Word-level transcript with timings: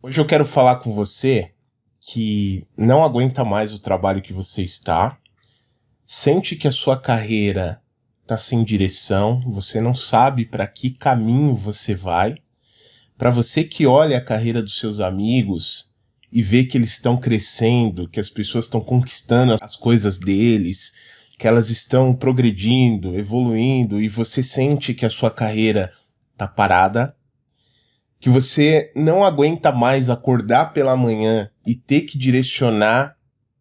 Hoje 0.00 0.20
eu 0.20 0.24
quero 0.24 0.46
falar 0.46 0.76
com 0.76 0.92
você 0.92 1.50
que 2.00 2.64
não 2.76 3.02
aguenta 3.02 3.44
mais 3.44 3.72
o 3.72 3.80
trabalho 3.80 4.22
que 4.22 4.32
você 4.32 4.62
está, 4.62 5.18
sente 6.06 6.54
que 6.54 6.68
a 6.68 6.72
sua 6.72 6.96
carreira 6.96 7.82
está 8.22 8.38
sem 8.38 8.62
direção, 8.62 9.42
você 9.44 9.80
não 9.80 9.96
sabe 9.96 10.46
para 10.46 10.68
que 10.68 10.90
caminho 10.90 11.52
você 11.56 11.96
vai. 11.96 12.36
Para 13.16 13.32
você 13.32 13.64
que 13.64 13.88
olha 13.88 14.18
a 14.18 14.24
carreira 14.24 14.62
dos 14.62 14.78
seus 14.78 15.00
amigos 15.00 15.92
e 16.30 16.44
vê 16.44 16.62
que 16.62 16.78
eles 16.78 16.92
estão 16.92 17.16
crescendo, 17.16 18.08
que 18.08 18.20
as 18.20 18.30
pessoas 18.30 18.66
estão 18.66 18.80
conquistando 18.80 19.56
as 19.60 19.74
coisas 19.74 20.20
deles, 20.20 20.92
que 21.36 21.48
elas 21.48 21.70
estão 21.70 22.14
progredindo, 22.14 23.18
evoluindo 23.18 24.00
e 24.00 24.08
você 24.08 24.44
sente 24.44 24.94
que 24.94 25.04
a 25.04 25.10
sua 25.10 25.30
carreira 25.32 25.92
está 26.34 26.46
parada, 26.46 27.17
que 28.20 28.28
você 28.28 28.90
não 28.94 29.24
aguenta 29.24 29.70
mais 29.70 30.10
acordar 30.10 30.72
pela 30.72 30.96
manhã 30.96 31.50
e 31.66 31.74
ter 31.74 32.02
que 32.02 32.18
direcionar 32.18 33.14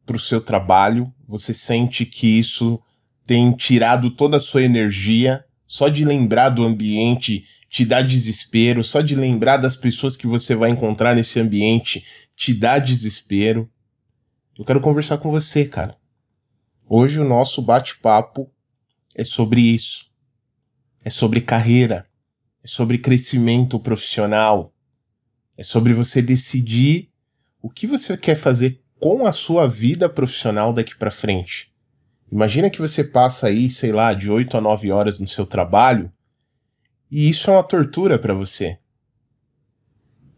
para 0.06 0.16
o 0.16 0.20
seu 0.20 0.42
trabalho, 0.42 1.14
você 1.28 1.54
sente 1.54 2.06
que 2.06 2.40
isso 2.40 2.82
tem 3.26 3.52
tirado 3.52 4.10
toda 4.10 4.38
a 4.38 4.40
sua 4.40 4.64
energia, 4.64 5.44
só 5.66 5.90
de 5.90 6.06
lembrar 6.06 6.50
do 6.50 6.64
ambiente 6.64 7.44
te 7.70 7.84
dá 7.86 8.02
desespero, 8.02 8.84
só 8.84 9.02
de 9.02 9.14
lembrar 9.14 9.58
das 9.58 9.76
pessoas 9.76 10.16
que 10.16 10.26
você 10.26 10.56
vai 10.56 10.70
encontrar 10.70 11.14
nesse 11.14 11.40
ambiente 11.40 12.04
te 12.36 12.54
dá 12.54 12.80
desespero. 12.80 13.70
Eu 14.58 14.64
quero 14.64 14.80
conversar 14.80 15.18
com 15.18 15.30
você, 15.30 15.66
cara. 15.66 15.96
Hoje 16.88 17.20
o 17.20 17.28
nosso 17.28 17.62
bate-papo 17.62 18.50
é 19.14 19.24
sobre 19.24 19.60
isso. 19.60 20.08
É 21.04 21.10
sobre 21.10 21.42
carreira 21.42 22.07
é 22.68 22.70
sobre 22.70 22.98
crescimento 22.98 23.80
profissional, 23.80 24.74
é 25.58 25.64
sobre 25.64 25.94
você 25.94 26.22
decidir 26.22 27.10
o 27.62 27.70
que 27.70 27.88
você 27.88 28.18
quer 28.18 28.36
fazer 28.36 28.84
com 29.00 29.26
a 29.26 29.32
sua 29.32 29.66
vida 29.70 30.10
profissional 30.10 30.74
daqui 30.74 30.94
para 30.98 31.10
frente. 31.10 31.74
Imagina 32.30 32.70
que 32.70 32.82
você 32.82 33.06
passa 33.06 33.48
aí, 33.48 33.70
sei 33.70 33.94
lá, 33.94 34.14
de 34.14 34.30
8 34.30 34.58
a 34.58 34.62
9 34.62 34.92
horas 34.92 35.18
no 35.18 35.28
seu 35.28 35.46
trabalho 35.46 36.12
e 37.10 37.30
isso 37.30 37.50
é 37.50 37.54
uma 37.54 37.64
tortura 37.64 38.20
para 38.20 38.34
você. 38.34 38.78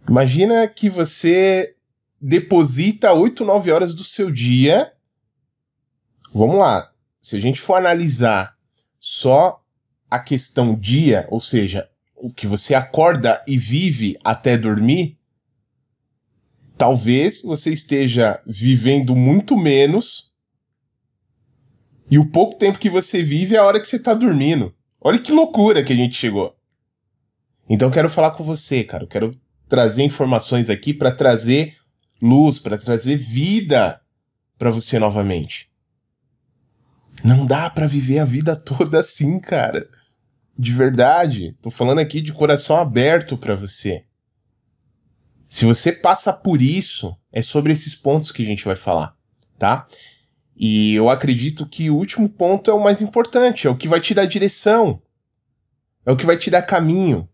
Imagina 0.07 0.67
que 0.67 0.87
você 0.87 1.75
deposita 2.21 3.11
8, 3.11 3.43
9 3.43 3.71
horas 3.71 3.95
do 3.95 4.03
seu 4.03 4.29
dia. 4.29 4.93
Vamos 6.31 6.59
lá. 6.59 6.93
Se 7.19 7.37
a 7.37 7.39
gente 7.39 7.59
for 7.59 7.73
analisar 7.73 8.55
só 8.99 9.63
a 10.07 10.19
questão 10.19 10.75
dia, 10.75 11.27
ou 11.31 11.39
seja, 11.39 11.89
que 12.35 12.45
você 12.45 12.75
acorda 12.75 13.43
e 13.47 13.57
vive 13.57 14.17
até 14.23 14.57
dormir, 14.57 15.17
talvez 16.77 17.41
você 17.41 17.71
esteja 17.71 18.41
vivendo 18.45 19.15
muito 19.15 19.57
menos 19.57 20.33
e 22.11 22.17
o 22.17 22.25
pouco 22.25 22.57
tempo 22.57 22.79
que 22.79 22.89
você 22.89 23.23
vive 23.23 23.55
é 23.55 23.59
a 23.59 23.65
hora 23.65 23.79
que 23.79 23.87
você 23.87 23.97
está 23.97 24.13
dormindo. 24.13 24.73
Olha 24.99 25.19
que 25.19 25.31
loucura 25.31 25.83
que 25.83 25.93
a 25.93 25.95
gente 25.95 26.17
chegou. 26.17 26.55
Então 27.69 27.91
quero 27.91 28.09
falar 28.09 28.31
com 28.31 28.43
você, 28.43 28.83
cara. 28.83 29.05
Quero 29.05 29.31
trazer 29.67 30.03
informações 30.03 30.69
aqui 30.69 30.93
para 30.93 31.11
trazer 31.11 31.75
luz, 32.21 32.59
para 32.59 32.77
trazer 32.77 33.15
vida 33.15 34.01
para 34.57 34.71
você 34.71 34.97
novamente. 34.97 35.69
Não 37.23 37.45
dá 37.45 37.69
para 37.69 37.87
viver 37.87 38.19
a 38.19 38.25
vida 38.25 38.55
toda 38.55 38.99
assim, 38.99 39.39
cara 39.39 39.87
de 40.59 40.73
verdade. 40.73 41.55
Tô 41.61 41.71
falando 41.71 41.99
aqui 41.99 42.19
de 42.19 42.33
coração 42.33 42.75
aberto 42.75 43.37
para 43.37 43.55
você. 43.55 44.03
Se 45.47 45.63
você 45.63 45.93
passa 45.93 46.33
por 46.33 46.61
isso, 46.61 47.15
é 47.31 47.41
sobre 47.41 47.71
esses 47.71 47.95
pontos 47.95 48.29
que 48.29 48.43
a 48.43 48.45
gente 48.45 48.65
vai 48.65 48.75
falar, 48.75 49.15
tá? 49.57 49.87
E 50.57 50.93
eu 50.93 51.09
acredito 51.09 51.65
que 51.65 51.89
o 51.89 51.95
último 51.95 52.27
ponto 52.27 52.69
é 52.69 52.73
o 52.73 52.83
mais 52.83 53.01
importante, 53.01 53.67
é 53.67 53.69
o 53.69 53.77
que 53.77 53.87
vai 53.87 54.01
te 54.01 54.13
dar 54.13 54.25
direção. 54.25 55.01
É 56.05 56.11
o 56.11 56.17
que 56.17 56.25
vai 56.25 56.35
te 56.35 56.51
dar 56.51 56.61
caminho. 56.61 57.27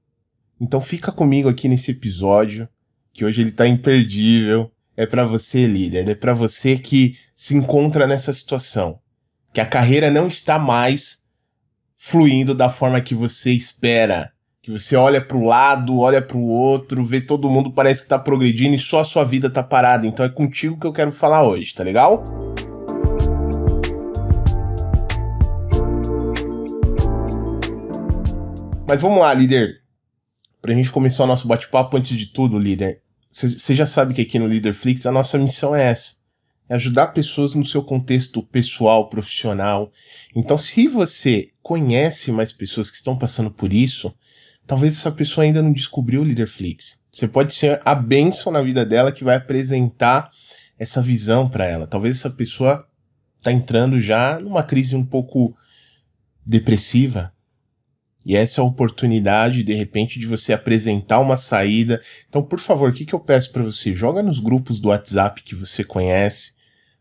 Então 0.62 0.80
fica 0.80 1.12
comigo 1.12 1.50
aqui 1.50 1.68
nesse 1.68 1.92
episódio, 1.92 2.70
que 3.12 3.26
hoje 3.26 3.42
ele 3.42 3.52
tá 3.52 3.68
imperdível. 3.68 4.72
É 4.96 5.06
para 5.08 5.26
você, 5.26 5.66
líder, 5.66 6.08
é 6.08 6.16
para 6.16 6.34
você 6.34 6.78
que 6.78 7.18
se 7.36 7.58
encontra 7.58 8.06
nessa 8.06 8.32
situação, 8.32 9.00
que 9.52 9.60
a 9.60 9.66
carreira 9.66 10.12
não 10.12 10.28
está 10.28 10.58
mais 10.60 11.25
fluindo 11.98 12.54
da 12.54 12.70
forma 12.70 13.02
que 13.02 13.16
você 13.16 13.52
espera. 13.52 14.32
Que 14.62 14.72
você 14.72 14.96
olha 14.96 15.22
para 15.22 15.38
o 15.38 15.46
lado, 15.46 16.00
olha 16.00 16.22
para 16.22 16.38
o 16.38 16.48
outro, 16.48 17.06
vê 17.06 17.22
todo 17.22 17.50
mundo 17.50 17.72
parece 17.72 18.02
que 18.02 18.06
está 18.06 18.18
progredindo 18.18 18.76
e 18.76 18.80
só 18.80 19.02
a 19.02 19.04
sua 19.04 19.24
vida 19.24 19.48
está 19.48 19.62
parada. 19.62 20.08
Então 20.08 20.26
é 20.26 20.30
contigo 20.30 20.80
que 20.80 20.88
eu 20.88 20.94
quero 20.94 21.12
falar 21.12 21.44
hoje, 21.44 21.74
tá 21.74 21.84
legal? 21.84 22.24
Mas 28.88 29.02
vamos 29.02 29.20
lá, 29.20 29.34
líder. 29.34 29.82
Pra 30.62 30.74
gente 30.74 30.92
começar 30.92 31.24
o 31.24 31.28
nosso 31.28 31.48
bate-papo, 31.48 31.96
antes 31.98 32.18
de 32.18 32.28
tudo, 32.28 32.58
líder, 32.58 33.02
você 33.30 33.76
já 33.76 33.86
sabe 33.86 34.14
que 34.14 34.22
aqui 34.22 34.40
no 34.40 34.48
Leaderflix 34.48 35.06
a 35.06 35.12
nossa 35.12 35.38
missão 35.38 35.76
é 35.76 35.84
essa 35.84 36.26
é 36.68 36.76
ajudar 36.76 37.08
pessoas 37.08 37.54
no 37.54 37.64
seu 37.64 37.84
contexto 37.84 38.42
pessoal, 38.42 39.08
profissional. 39.10 39.92
Então, 40.36 40.58
se 40.58 40.88
você 40.88 41.52
conhece 41.66 42.32
mais 42.32 42.52
pessoas 42.52 42.92
que 42.92 42.98
estão 42.98 43.18
passando 43.18 43.50
por 43.50 43.74
isso, 43.74 44.14
talvez 44.68 44.96
essa 44.96 45.12
pessoa 45.12 45.44
ainda 45.44 45.64
não 45.64 45.74
descobriu 45.74 46.22
o 46.22 46.24
Leaderflix. 46.24 47.02
Você 47.12 47.28
pode 47.28 47.56
ser 47.56 47.82
a 47.84 47.96
benção 47.96 48.54
na 48.54 48.62
vida 48.62 48.86
dela 48.86 49.12
que 49.12 49.24
vai 49.24 49.38
apresentar 49.38 50.30
essa 50.78 51.02
visão 51.02 51.50
para 51.50 51.66
ela. 51.66 51.88
Talvez 51.88 52.18
essa 52.18 52.30
pessoa 52.30 52.78
está 53.40 53.52
entrando 53.52 54.00
já 54.00 54.40
numa 54.40 54.62
crise 54.62 54.96
um 54.96 55.04
pouco 55.04 55.58
depressiva. 56.46 57.34
E 58.24 58.36
essa 58.36 58.62
é 58.62 58.64
a 58.64 58.68
oportunidade, 58.68 59.64
de 59.64 59.74
repente, 59.74 60.20
de 60.20 60.28
você 60.28 60.54
apresentar 60.54 61.20
uma 61.20 61.36
saída. 61.36 62.00
Então, 62.30 62.44
por 62.44 62.60
favor, 62.60 62.92
o 62.92 62.94
que, 62.94 63.06
que 63.06 63.16
eu 63.16 63.20
peço 63.20 63.52
para 63.52 63.64
você? 63.64 63.96
Joga 63.96 64.22
nos 64.22 64.38
grupos 64.38 64.80
do 64.80 64.90
WhatsApp 64.90 65.42
que 65.42 65.56
você 65.56 65.84
conhece 65.84 66.55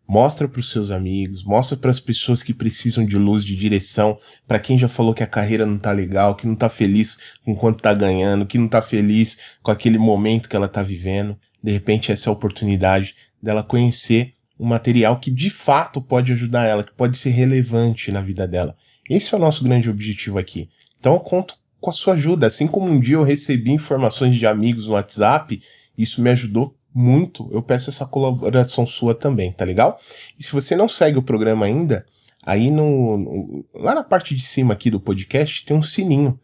Mostra 0.07 0.47
para 0.47 0.61
os 0.61 0.71
seus 0.71 0.91
amigos, 0.91 1.43
mostra 1.45 1.77
para 1.77 1.91
as 1.91 1.99
pessoas 1.99 2.43
que 2.43 2.53
precisam 2.53 3.07
de 3.07 3.17
luz, 3.17 3.43
de 3.43 3.57
direção, 3.57 4.19
para 4.47 4.59
quem 4.59 4.79
já 4.79 4.87
falou 4.87 5.15
que 5.15 5.23
a 5.23 5.27
carreira 5.27 5.65
não 5.65 5.79
tá 5.79 5.93
legal, 5.93 6.35
que 6.35 6.47
não 6.47 6.55
tá 6.55 6.69
feliz 6.69 7.19
com 7.43 7.55
quanto 7.57 7.83
tá 7.83 7.95
ganhando, 7.95 8.45
que 8.45 8.59
não 8.59 8.69
tá 8.69 8.83
feliz 8.83 9.39
com 9.63 9.71
aquele 9.71 9.97
momento 9.97 10.49
que 10.49 10.57
ela 10.57 10.69
tá 10.69 10.83
vivendo. 10.83 11.37
De 11.63 11.73
repente 11.73 12.13
essa 12.13 12.29
é 12.29 12.31
a 12.31 12.35
oportunidade 12.35 13.15
dela 13.43 13.63
conhecer 13.63 14.35
um 14.61 14.67
material 14.67 15.19
que 15.19 15.31
de 15.31 15.49
fato 15.51 16.01
pode 16.01 16.33
ajudar 16.33 16.65
ela, 16.65 16.85
que 16.85 16.93
pode 16.93 17.17
ser 17.17 17.31
relevante 17.31 18.13
na 18.13 18.21
vida 18.21 18.47
dela. 18.47 18.77
Esse 19.09 19.35
é 19.35 19.37
o 19.37 19.41
nosso 19.41 19.65
grande 19.65 19.89
objetivo 19.89 20.39
aqui. 20.39 20.69
Então 20.99 21.15
eu 21.15 21.21
conto 21.21 21.57
com 21.81 21.91
a 21.91 21.93
sua 21.93 22.15
ajuda. 22.15 22.47
Assim 22.47 22.67
como 22.67 22.91
um 22.91 23.01
dia 23.01 23.17
eu 23.17 23.23
recebi 23.23 23.71
informações 23.71 24.37
de 24.37 24.47
amigos 24.47 24.87
no 24.89 24.95
WhatsApp, 24.95 25.61
isso 25.97 26.23
me 26.23 26.31
ajudou 26.31 26.75
muito, 26.95 27.49
eu 27.51 27.61
peço 27.61 27.91
essa 27.91 28.07
colaboração 28.07 28.87
sua 28.87 29.15
também, 29.15 29.51
tá 29.51 29.65
legal? 29.65 29.99
E 30.39 30.45
se 30.45 30.53
você 30.53 30.77
não 30.77 30.89
segue 30.89 31.19
o 31.19 31.23
programa 31.23 31.67
ainda, 31.67 32.07
aí 32.47 32.71
no, 32.71 33.19
no, 33.19 33.65
lá 33.75 33.97
na 33.97 34.05
parte 34.05 34.35
de 34.35 34.43
cima 34.43 34.75
aqui 34.75 34.91
do 34.91 35.01
podcast 35.01 35.65
tem 35.65 35.77
um 35.77 35.83
sininho. 35.83 36.39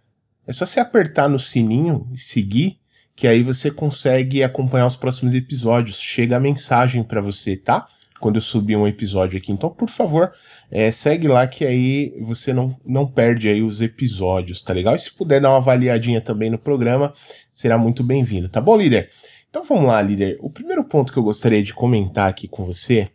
É 0.44 0.52
só 0.52 0.66
você 0.66 0.80
apertar 0.80 1.28
no 1.28 1.38
sininho 1.38 2.08
e 2.12 2.18
seguir, 2.18 2.78
que 3.14 3.28
aí 3.28 3.42
você 3.42 3.70
consegue 3.70 4.42
acompanhar 4.42 4.86
os 4.86 4.96
próximos 4.96 5.34
episódios. 5.34 6.00
Chega 6.00 6.36
a 6.36 6.40
mensagem 6.40 7.04
para 7.04 7.20
você, 7.20 7.56
tá? 7.56 7.86
Quando 8.18 8.36
eu 8.36 8.42
subir 8.42 8.76
um 8.76 8.88
episódio 8.88 9.38
aqui. 9.38 9.52
Então, 9.52 9.70
por 9.70 9.88
favor, 9.88 10.32
é, 10.70 10.90
segue 10.90 11.28
lá 11.28 11.46
que 11.46 11.64
aí 11.64 12.12
você 12.20 12.52
não, 12.52 12.76
não 12.84 13.06
perde 13.06 13.48
aí 13.48 13.62
os 13.62 13.80
episódios, 13.80 14.62
tá 14.62 14.72
legal? 14.72 14.96
E 14.96 14.98
se 14.98 15.12
puder 15.12 15.40
dar 15.40 15.50
uma 15.50 15.58
avaliadinha 15.58 16.20
também 16.20 16.50
no 16.50 16.58
programa, 16.58 17.12
será 17.52 17.78
muito 17.78 18.02
bem-vindo, 18.02 18.48
tá 18.48 18.60
bom, 18.60 18.76
líder? 18.76 19.08
Então 19.50 19.64
vamos 19.64 19.86
lá, 19.86 20.00
líder. 20.00 20.38
O 20.40 20.48
primeiro 20.48 20.84
ponto 20.84 21.12
que 21.12 21.18
eu 21.18 21.24
gostaria 21.24 21.60
de 21.60 21.74
comentar 21.74 22.30
aqui 22.30 22.46
com 22.46 22.64
você, 22.64 23.10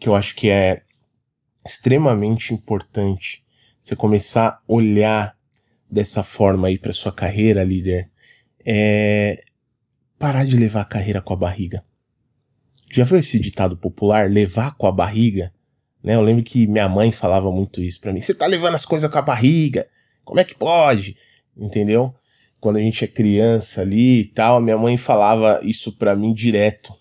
que 0.00 0.08
eu 0.08 0.14
acho 0.14 0.34
que 0.34 0.50
é 0.50 0.82
extremamente 1.64 2.52
importante 2.52 3.44
você 3.80 3.94
começar 3.94 4.48
a 4.48 4.60
olhar 4.66 5.36
dessa 5.88 6.24
forma 6.24 6.66
aí 6.66 6.78
para 6.78 6.92
sua 6.92 7.12
carreira, 7.12 7.62
líder, 7.62 8.10
é 8.66 9.44
parar 10.18 10.44
de 10.44 10.56
levar 10.56 10.80
a 10.80 10.84
carreira 10.84 11.20
com 11.20 11.32
a 11.32 11.36
barriga. 11.36 11.82
Já 12.90 13.04
viu 13.04 13.18
esse 13.18 13.38
ditado 13.38 13.76
popular, 13.76 14.28
levar 14.28 14.74
com 14.76 14.86
a 14.86 14.92
barriga? 14.92 15.52
Né? 16.02 16.16
Eu 16.16 16.22
lembro 16.22 16.42
que 16.42 16.66
minha 16.66 16.88
mãe 16.88 17.12
falava 17.12 17.50
muito 17.52 17.80
isso 17.80 18.00
para 18.00 18.12
mim. 18.12 18.20
Você 18.20 18.34
tá 18.34 18.46
levando 18.46 18.74
as 18.74 18.84
coisas 18.84 19.10
com 19.10 19.18
a 19.18 19.22
barriga? 19.22 19.86
Como 20.24 20.40
é 20.40 20.44
que 20.44 20.54
pode? 20.54 21.16
Entendeu? 21.56 22.14
Quando 22.62 22.76
a 22.76 22.80
gente 22.80 23.02
é 23.02 23.08
criança 23.08 23.80
ali 23.80 24.20
e 24.20 24.24
tal, 24.24 24.60
minha 24.60 24.78
mãe 24.78 24.96
falava 24.96 25.58
isso 25.64 25.90
para 25.98 26.14
mim 26.14 26.32
direto, 26.32 26.92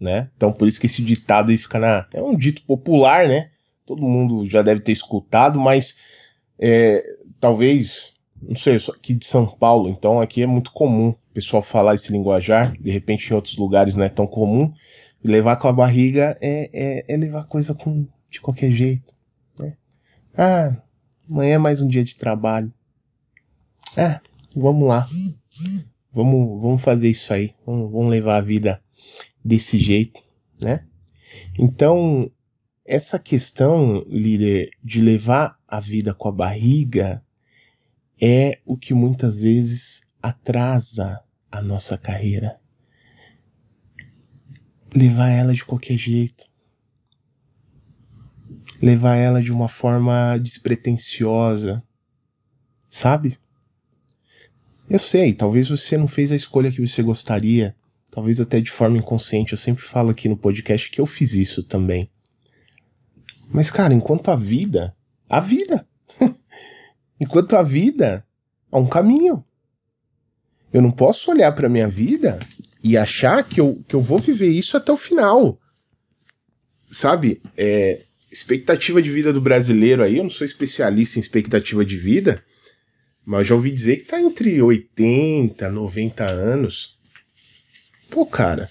né? 0.00 0.30
Então 0.36 0.52
por 0.52 0.68
isso 0.68 0.78
que 0.78 0.86
esse 0.86 1.02
ditado 1.02 1.50
aí 1.50 1.58
fica 1.58 1.76
na. 1.76 2.06
É 2.14 2.22
um 2.22 2.36
dito 2.36 2.62
popular, 2.62 3.26
né? 3.26 3.50
Todo 3.84 4.00
mundo 4.00 4.46
já 4.46 4.62
deve 4.62 4.80
ter 4.80 4.92
escutado, 4.92 5.58
mas 5.58 5.96
é, 6.56 7.02
talvez 7.40 8.14
não 8.40 8.54
sei, 8.54 8.76
eu 8.76 8.80
sou 8.80 8.94
aqui 8.94 9.12
de 9.12 9.26
São 9.26 9.44
Paulo, 9.44 9.88
então 9.88 10.20
aqui 10.20 10.40
é 10.40 10.46
muito 10.46 10.70
comum 10.70 11.08
o 11.08 11.34
pessoal 11.34 11.64
falar 11.64 11.96
esse 11.96 12.12
linguajar, 12.12 12.80
de 12.80 12.88
repente 12.92 13.28
em 13.28 13.34
outros 13.34 13.56
lugares 13.56 13.96
não 13.96 14.04
é 14.04 14.08
tão 14.08 14.26
comum. 14.26 14.72
Levar 15.24 15.56
com 15.56 15.66
a 15.66 15.72
barriga 15.72 16.38
é, 16.40 16.70
é, 16.72 17.12
é 17.12 17.16
levar 17.16 17.44
coisa 17.46 17.74
com, 17.74 18.06
de 18.30 18.40
qualquer 18.40 18.70
jeito. 18.70 19.12
Né? 19.58 19.76
Ah, 20.36 20.76
amanhã 21.28 21.56
é 21.56 21.58
mais 21.58 21.80
um 21.82 21.88
dia 21.88 22.04
de 22.04 22.16
trabalho. 22.16 22.72
Ah, 23.96 24.20
vamos 24.60 24.88
lá. 24.88 25.08
Vamos, 26.12 26.60
vamos 26.60 26.82
fazer 26.82 27.10
isso 27.10 27.32
aí. 27.32 27.54
Vamos, 27.64 27.90
vamos 27.90 28.10
levar 28.10 28.38
a 28.38 28.42
vida 28.42 28.82
desse 29.44 29.78
jeito, 29.78 30.20
né? 30.60 30.86
Então, 31.58 32.30
essa 32.86 33.18
questão, 33.18 34.02
líder, 34.06 34.70
de 34.82 35.00
levar 35.00 35.58
a 35.66 35.78
vida 35.78 36.14
com 36.14 36.28
a 36.28 36.32
barriga 36.32 37.22
é 38.20 38.60
o 38.64 38.76
que 38.76 38.94
muitas 38.94 39.42
vezes 39.42 40.08
atrasa 40.22 41.22
a 41.50 41.62
nossa 41.62 41.96
carreira. 41.96 42.58
Levar 44.94 45.28
ela 45.28 45.54
de 45.54 45.64
qualquer 45.64 45.98
jeito. 45.98 46.44
Levar 48.82 49.16
ela 49.16 49.42
de 49.42 49.52
uma 49.52 49.68
forma 49.68 50.38
despretensiosa. 50.38 51.82
Sabe? 52.90 53.38
Eu 54.90 54.98
sei, 54.98 55.34
talvez 55.34 55.68
você 55.68 55.98
não 55.98 56.08
fez 56.08 56.32
a 56.32 56.36
escolha 56.36 56.70
que 56.70 56.84
você 56.84 57.02
gostaria, 57.02 57.74
talvez 58.10 58.40
até 58.40 58.60
de 58.60 58.70
forma 58.70 58.96
inconsciente. 58.96 59.52
Eu 59.52 59.58
sempre 59.58 59.84
falo 59.84 60.10
aqui 60.10 60.28
no 60.28 60.36
podcast 60.36 60.90
que 60.90 61.00
eu 61.00 61.06
fiz 61.06 61.34
isso 61.34 61.62
também. 61.62 62.10
Mas, 63.50 63.70
cara, 63.70 63.92
enquanto 63.92 64.30
a 64.30 64.36
vida, 64.36 64.94
a 65.28 65.40
vida. 65.40 65.86
Enquanto 67.20 67.56
a 67.56 67.62
vida 67.62 68.24
é 68.72 68.76
um 68.76 68.86
caminho. 68.86 69.44
Eu 70.72 70.80
não 70.80 70.90
posso 70.90 71.30
olhar 71.30 71.50
para 71.52 71.68
minha 71.68 71.88
vida 71.88 72.38
e 72.82 72.96
achar 72.96 73.42
que 73.42 73.60
eu, 73.60 73.82
que 73.88 73.94
eu 73.94 74.00
vou 74.00 74.18
viver 74.18 74.48
isso 74.48 74.76
até 74.76 74.92
o 74.92 74.96
final. 74.96 75.58
Sabe? 76.90 77.42
É, 77.56 78.02
expectativa 78.30 79.02
de 79.02 79.10
vida 79.10 79.32
do 79.32 79.40
brasileiro 79.40 80.02
aí, 80.02 80.18
eu 80.18 80.22
não 80.22 80.30
sou 80.30 80.44
especialista 80.44 81.18
em 81.18 81.22
expectativa 81.22 81.84
de 81.84 81.96
vida, 81.96 82.42
mas 83.28 83.46
já 83.46 83.54
ouvi 83.54 83.70
dizer 83.70 83.98
que 83.98 84.04
tá 84.04 84.18
entre 84.18 84.62
80, 84.62 85.68
90 85.68 86.24
anos. 86.24 86.96
Pô, 88.08 88.24
cara, 88.24 88.70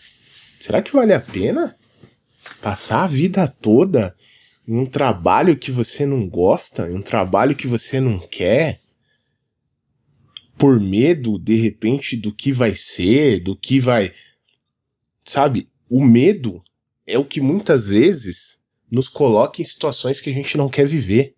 será 0.60 0.82
que 0.82 0.92
vale 0.92 1.14
a 1.14 1.20
pena 1.20 1.76
passar 2.60 3.04
a 3.04 3.08
vida 3.08 3.48
toda 3.48 4.16
em 4.68 4.76
um 4.76 4.88
trabalho 4.88 5.56
que 5.56 5.70
você 5.70 6.08
não 6.08 6.28
gosta, 6.28 6.90
em 6.90 6.96
um 6.96 7.04
trabalho 7.04 7.56
que 7.56 7.68
você 7.68 8.00
não 8.00 8.18
quer, 8.18 8.82
por 10.58 10.80
medo, 10.80 11.38
de 11.38 11.54
repente, 11.54 12.18
do 12.18 12.34
que 12.34 12.52
vai 12.52 12.76
ser, 12.76 13.40
do 13.42 13.56
que 13.56 13.80
vai. 13.80 14.12
Sabe? 15.24 15.70
O 15.88 16.04
medo 16.04 16.64
é 17.06 17.16
o 17.16 17.24
que 17.24 17.40
muitas 17.40 17.90
vezes 17.90 18.64
nos 18.90 19.08
coloca 19.08 19.62
em 19.62 19.66
situações 19.66 20.20
que 20.20 20.32
a 20.32 20.34
gente 20.34 20.58
não 20.58 20.68
quer 20.68 20.88
viver. 20.88 21.37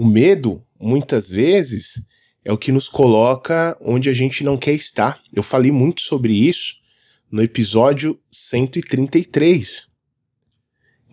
O 0.00 0.06
medo, 0.06 0.64
muitas 0.78 1.28
vezes, 1.28 2.06
é 2.44 2.52
o 2.52 2.56
que 2.56 2.70
nos 2.70 2.88
coloca 2.88 3.76
onde 3.80 4.08
a 4.08 4.14
gente 4.14 4.44
não 4.44 4.56
quer 4.56 4.74
estar. 4.74 5.20
Eu 5.34 5.42
falei 5.42 5.72
muito 5.72 6.02
sobre 6.02 6.32
isso 6.32 6.76
no 7.28 7.42
episódio 7.42 8.16
133. 8.30 9.88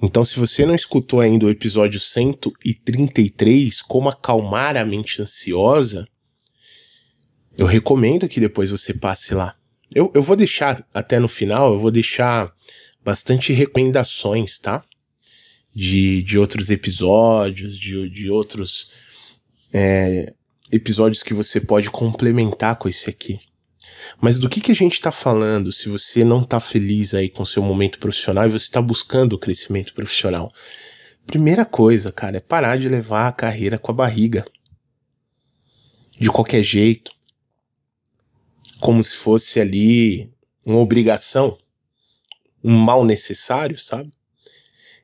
Então, 0.03 0.23
se 0.23 0.37
você 0.37 0.67
não 0.67 0.75
escutou 0.75 1.19
ainda 1.19 1.47
o 1.47 1.49
episódio 1.49 1.99
133, 1.99 3.81
Como 3.81 4.07
Acalmar 4.07 4.77
a 4.77 4.85
Mente 4.85 5.19
Ansiosa, 5.19 6.07
eu 7.57 7.65
recomendo 7.65 8.29
que 8.29 8.39
depois 8.39 8.69
você 8.69 8.93
passe 8.93 9.33
lá. 9.33 9.55
Eu, 9.95 10.11
eu 10.13 10.21
vou 10.21 10.35
deixar 10.35 10.87
até 10.93 11.17
no 11.17 11.27
final, 11.27 11.73
eu 11.73 11.79
vou 11.79 11.89
deixar 11.89 12.53
bastante 13.03 13.51
recomendações, 13.51 14.59
tá? 14.59 14.85
De, 15.75 16.23
de 16.23 16.37
outros 16.37 16.69
episódios, 16.69 17.77
de, 17.77 18.09
de 18.09 18.29
outros 18.29 18.91
é, 19.73 20.33
episódios 20.71 21.21
que 21.21 21.33
você 21.33 21.59
pode 21.59 21.91
complementar 21.91 22.77
com 22.77 22.87
esse 22.87 23.09
aqui. 23.09 23.37
Mas 24.21 24.39
do 24.39 24.49
que, 24.49 24.61
que 24.61 24.71
a 24.71 24.75
gente 24.75 24.93
está 24.93 25.11
falando 25.11 25.71
se 25.71 25.89
você 25.89 26.23
não 26.23 26.41
está 26.41 26.59
feliz 26.59 27.13
aí 27.13 27.29
com 27.29 27.45
seu 27.45 27.61
momento 27.61 27.99
profissional 27.99 28.45
e 28.45 28.51
você 28.51 28.65
está 28.65 28.81
buscando 28.81 29.33
o 29.33 29.39
crescimento 29.39 29.93
profissional? 29.93 30.51
Primeira 31.25 31.65
coisa, 31.65 32.11
cara, 32.11 32.37
é 32.37 32.39
parar 32.39 32.77
de 32.77 32.87
levar 32.87 33.27
a 33.27 33.31
carreira 33.31 33.77
com 33.77 33.91
a 33.91 33.95
barriga. 33.95 34.45
De 36.17 36.29
qualquer 36.29 36.63
jeito. 36.63 37.11
Como 38.79 39.03
se 39.03 39.15
fosse 39.15 39.59
ali 39.59 40.31
uma 40.65 40.79
obrigação, 40.79 41.57
um 42.63 42.77
mal 42.77 43.03
necessário, 43.03 43.77
sabe? 43.77 44.11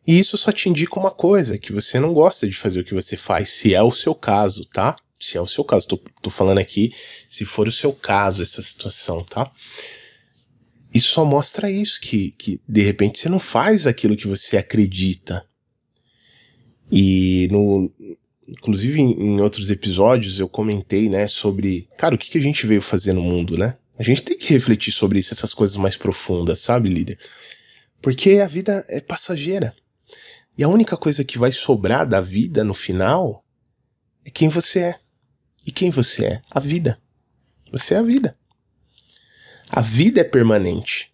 E 0.06 0.18
isso 0.18 0.38
só 0.38 0.52
te 0.52 0.68
indica 0.68 1.00
uma 1.00 1.12
coisa, 1.12 1.58
que 1.58 1.72
você 1.72 2.00
não 2.00 2.14
gosta 2.14 2.48
de 2.48 2.56
fazer 2.56 2.80
o 2.80 2.84
que 2.84 2.94
você 2.94 3.16
faz, 3.16 3.50
se 3.50 3.74
é 3.74 3.82
o 3.84 3.92
seu 3.92 4.16
caso, 4.16 4.64
tá? 4.74 4.96
se 5.26 5.38
é 5.38 5.42
o 5.42 5.48
seu 5.48 5.64
caso. 5.64 5.88
Tô, 5.88 5.98
tô 6.22 6.30
falando 6.30 6.58
aqui 6.58 6.92
se 7.30 7.46
for 7.46 7.68
o 7.68 7.72
seu 7.72 7.94
caso 7.94 8.42
essa 8.42 8.62
situação, 8.62 9.24
tá? 9.24 9.50
Isso 10.94 11.10
só 11.10 11.24
mostra 11.24 11.72
isso, 11.72 12.02
que, 12.02 12.32
que 12.38 12.60
de 12.68 12.82
repente 12.82 13.20
você 13.20 13.30
não 13.30 13.40
faz 13.40 13.88
aquilo 13.88 14.16
que 14.16 14.28
você 14.28 14.58
acredita. 14.58 15.46
E 16.92 17.48
no. 17.52 17.92
Inclusive 18.50 19.00
em, 19.00 19.40
outros 19.40 19.70
episódios 19.70 20.40
eu 20.40 20.50
comentei, 20.50 21.08
né, 21.08 21.28
sobre. 21.28 21.88
Cara, 21.98 22.16
o 22.16 22.18
que, 22.18 22.30
que 22.30 22.38
a 22.38 22.42
gente 22.42 22.68
veio 22.68 22.82
fazer 22.82 23.14
no 23.14 23.22
mundo, 23.22 23.58
né? 23.58 23.78
A 23.98 24.04
gente 24.04 24.24
tem 24.24 24.38
que 24.38 24.52
refletir 24.52 24.92
sobre 24.92 25.20
isso, 25.20 25.34
essas 25.34 25.54
coisas 25.54 25.78
mais 25.78 25.96
profundas, 25.96 26.60
sabe, 26.60 26.90
líder? 26.90 27.18
Porque 28.02 28.32
a 28.40 28.48
vida 28.48 28.84
é 28.90 29.00
passageira. 29.00 29.72
E 30.58 30.64
a 30.64 30.68
única 30.68 30.98
coisa 30.98 31.24
que 31.24 31.38
vai 31.38 31.52
sobrar 31.52 32.06
da 32.06 32.20
vida 32.20 32.64
no 32.64 32.74
final 32.74 33.44
é 34.26 34.30
quem 34.30 34.50
você 34.50 34.80
é. 34.80 35.00
E 35.66 35.72
quem 35.72 35.90
você 35.90 36.26
é? 36.26 36.42
A 36.50 36.60
vida. 36.60 37.00
Você 37.72 37.94
é 37.94 37.98
a 37.98 38.02
vida. 38.02 38.36
A 39.70 39.82
vida 39.82 40.20
é 40.22 40.24
permanente. 40.24 41.12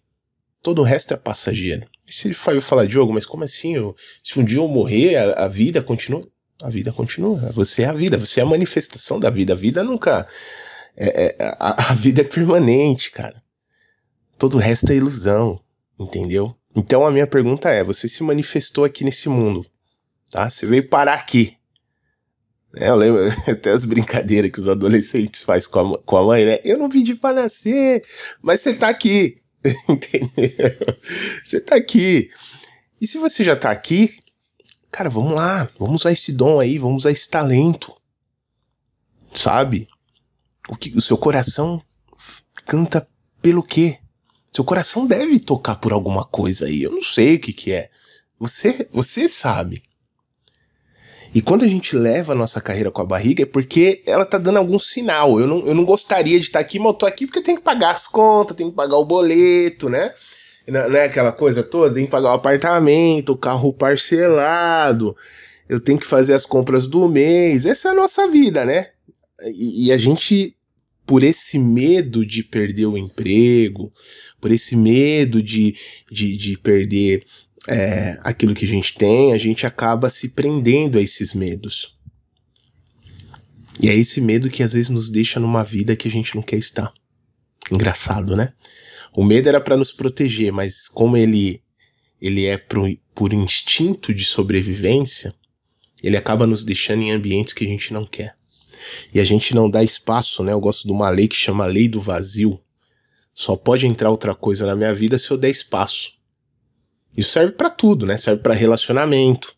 Todo 0.62 0.80
o 0.80 0.84
resto 0.84 1.14
é 1.14 1.16
passageiro. 1.16 1.86
E 2.06 2.12
se 2.12 2.28
ele 2.28 2.60
falar, 2.60 2.86
Diogo, 2.86 3.12
mas 3.12 3.24
como 3.24 3.44
assim? 3.44 3.76
Eu, 3.76 3.94
se 4.22 4.40
um 4.40 4.44
dia 4.44 4.58
eu 4.58 4.66
morrer, 4.66 5.16
a, 5.16 5.44
a, 5.44 5.48
vida 5.48 5.80
continua? 5.82 6.26
A 6.62 6.68
vida 6.68 6.92
continua. 6.92 7.38
Você 7.52 7.82
é 7.82 7.86
a 7.86 7.92
vida. 7.92 8.18
Você 8.18 8.40
é 8.40 8.42
a 8.42 8.46
manifestação 8.46 9.20
da 9.20 9.30
vida. 9.30 9.52
A 9.52 9.56
vida 9.56 9.84
nunca. 9.84 10.26
É, 10.96 11.26
é, 11.26 11.56
a, 11.60 11.90
a 11.90 11.94
vida 11.94 12.22
é 12.22 12.24
permanente, 12.24 13.10
cara. 13.12 13.40
Todo 14.36 14.54
o 14.56 14.60
resto 14.60 14.90
é 14.90 14.96
ilusão. 14.96 15.60
Entendeu? 15.98 16.54
Então 16.78 17.04
a 17.04 17.10
minha 17.10 17.26
pergunta 17.26 17.68
é: 17.68 17.82
você 17.82 18.08
se 18.08 18.22
manifestou 18.22 18.84
aqui 18.84 19.04
nesse 19.04 19.28
mundo, 19.28 19.66
tá? 20.30 20.48
Você 20.48 20.64
veio 20.64 20.88
parar 20.88 21.14
aqui. 21.14 21.56
É, 22.76 22.88
eu 22.88 22.96
lembro 22.96 23.20
até 23.50 23.72
as 23.72 23.84
brincadeiras 23.84 24.52
que 24.52 24.60
os 24.60 24.68
adolescentes 24.68 25.42
fazem 25.42 25.68
com 25.70 25.94
a, 25.94 25.98
com 25.98 26.16
a 26.16 26.24
mãe, 26.24 26.44
né? 26.44 26.60
Eu 26.62 26.78
não 26.78 26.88
pedi 26.88 27.16
pra 27.16 27.32
nascer, 27.32 28.04
mas 28.40 28.60
você 28.60 28.74
tá 28.74 28.88
aqui. 28.88 29.42
Entendeu? 29.88 30.30
Você 31.44 31.60
tá 31.60 31.74
aqui. 31.74 32.30
E 33.00 33.06
se 33.08 33.18
você 33.18 33.42
já 33.42 33.56
tá 33.56 33.72
aqui, 33.72 34.16
cara, 34.92 35.10
vamos 35.10 35.32
lá, 35.32 35.68
vamos 35.78 36.02
usar 36.02 36.12
esse 36.12 36.32
dom 36.32 36.60
aí, 36.60 36.78
vamos 36.78 37.02
usar 37.02 37.10
esse 37.10 37.28
talento. 37.28 37.92
Sabe? 39.34 39.88
O 40.68 40.76
que 40.76 40.96
o 40.96 41.00
seu 41.00 41.18
coração 41.18 41.82
canta 42.64 43.08
pelo 43.42 43.64
quê? 43.64 43.98
Seu 44.58 44.64
coração 44.64 45.06
deve 45.06 45.38
tocar 45.38 45.76
por 45.76 45.92
alguma 45.92 46.24
coisa 46.24 46.66
aí. 46.66 46.82
Eu 46.82 46.90
não 46.90 47.00
sei 47.00 47.36
o 47.36 47.38
que 47.38 47.52
que 47.52 47.70
é. 47.70 47.88
Você, 48.40 48.88
você 48.90 49.28
sabe. 49.28 49.80
E 51.32 51.40
quando 51.40 51.62
a 51.62 51.68
gente 51.68 51.94
leva 51.94 52.32
a 52.32 52.34
nossa 52.34 52.60
carreira 52.60 52.90
com 52.90 53.00
a 53.00 53.04
barriga 53.04 53.44
é 53.44 53.46
porque 53.46 54.02
ela 54.04 54.24
tá 54.24 54.36
dando 54.36 54.58
algum 54.58 54.76
sinal. 54.76 55.38
Eu 55.38 55.46
não, 55.46 55.64
eu 55.64 55.76
não 55.76 55.84
gostaria 55.84 56.40
de 56.40 56.46
estar 56.46 56.58
aqui, 56.58 56.80
mas 56.80 56.88
eu 56.88 56.94
tô 56.94 57.06
aqui 57.06 57.24
porque 57.24 57.38
eu 57.38 57.44
tenho 57.44 57.56
que 57.56 57.62
pagar 57.62 57.92
as 57.92 58.08
contas, 58.08 58.56
tenho 58.56 58.70
que 58.70 58.74
pagar 58.74 58.96
o 58.96 59.04
boleto, 59.04 59.88
né? 59.88 60.12
Não 60.66 60.96
é 60.96 61.04
aquela 61.04 61.30
coisa 61.30 61.62
toda? 61.62 61.94
Tem 61.94 62.06
que 62.06 62.10
pagar 62.10 62.30
o 62.30 62.34
apartamento, 62.34 63.34
o 63.34 63.38
carro 63.38 63.72
parcelado, 63.72 65.16
eu 65.68 65.78
tenho 65.78 66.00
que 66.00 66.04
fazer 66.04 66.34
as 66.34 66.44
compras 66.44 66.88
do 66.88 67.08
mês. 67.08 67.64
Essa 67.64 67.90
é 67.90 67.92
a 67.92 67.94
nossa 67.94 68.26
vida, 68.26 68.64
né? 68.64 68.88
E, 69.54 69.86
e 69.86 69.92
a 69.92 69.96
gente, 69.96 70.56
por 71.06 71.22
esse 71.22 71.60
medo 71.60 72.26
de 72.26 72.42
perder 72.42 72.86
o 72.86 72.98
emprego, 72.98 73.92
por 74.40 74.50
esse 74.50 74.76
medo 74.76 75.42
de, 75.42 75.74
de, 76.10 76.36
de 76.36 76.58
perder 76.58 77.24
é, 77.66 78.18
aquilo 78.22 78.54
que 78.54 78.64
a 78.64 78.68
gente 78.68 78.94
tem, 78.94 79.32
a 79.32 79.38
gente 79.38 79.66
acaba 79.66 80.08
se 80.08 80.30
prendendo 80.30 80.98
a 80.98 81.02
esses 81.02 81.34
medos. 81.34 81.98
E 83.80 83.88
é 83.88 83.94
esse 83.94 84.20
medo 84.20 84.50
que 84.50 84.62
às 84.62 84.72
vezes 84.72 84.90
nos 84.90 85.10
deixa 85.10 85.38
numa 85.38 85.62
vida 85.62 85.96
que 85.96 86.08
a 86.08 86.10
gente 86.10 86.34
não 86.34 86.42
quer 86.42 86.56
estar. 86.56 86.92
Engraçado, 87.70 88.34
né? 88.36 88.52
O 89.14 89.24
medo 89.24 89.48
era 89.48 89.60
para 89.60 89.76
nos 89.76 89.92
proteger, 89.92 90.52
mas 90.52 90.88
como 90.88 91.16
ele 91.16 91.62
ele 92.20 92.46
é 92.46 92.56
pro, 92.56 92.84
por 93.14 93.32
instinto 93.32 94.12
de 94.12 94.24
sobrevivência, 94.24 95.32
ele 96.02 96.16
acaba 96.16 96.46
nos 96.46 96.64
deixando 96.64 97.02
em 97.02 97.12
ambientes 97.12 97.54
que 97.54 97.64
a 97.64 97.68
gente 97.68 97.92
não 97.92 98.04
quer. 98.04 98.36
E 99.14 99.20
a 99.20 99.24
gente 99.24 99.54
não 99.54 99.70
dá 99.70 99.84
espaço, 99.84 100.42
né? 100.42 100.52
Eu 100.52 100.60
gosto 100.60 100.84
de 100.84 100.92
uma 100.92 101.10
lei 101.10 101.28
que 101.28 101.36
chama 101.36 101.66
lei 101.66 101.88
do 101.88 102.00
vazio. 102.00 102.60
Só 103.38 103.54
pode 103.54 103.86
entrar 103.86 104.10
outra 104.10 104.34
coisa 104.34 104.66
na 104.66 104.74
minha 104.74 104.92
vida 104.92 105.16
se 105.16 105.30
eu 105.30 105.38
der 105.38 105.50
espaço. 105.50 106.14
Isso 107.16 107.30
serve 107.30 107.52
para 107.52 107.70
tudo, 107.70 108.04
né? 108.04 108.18
Serve 108.18 108.42
para 108.42 108.52
relacionamento. 108.52 109.54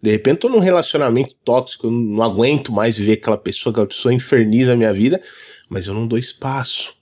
De 0.00 0.12
repente 0.12 0.34
eu 0.34 0.40
tô 0.42 0.48
num 0.48 0.60
relacionamento 0.60 1.34
tóxico, 1.44 1.88
eu 1.88 1.90
não 1.90 2.22
aguento 2.22 2.70
mais 2.70 2.96
ver 2.96 3.14
aquela 3.14 3.36
pessoa, 3.36 3.72
aquela 3.72 3.88
pessoa 3.88 4.14
inferniza 4.14 4.74
a 4.74 4.76
minha 4.76 4.92
vida, 4.92 5.20
mas 5.68 5.88
eu 5.88 5.92
não 5.92 6.06
dou 6.06 6.16
espaço. 6.16 6.94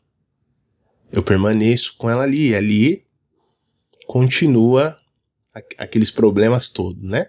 Eu 1.13 1.23
permaneço 1.23 1.95
com 1.99 2.09
ela 2.09 2.23
ali, 2.23 2.55
ali 2.55 3.05
continua 4.07 4.97
aqueles 5.77 6.11
problemas 6.11 6.71
todos, 6.71 7.03
né? 7.03 7.29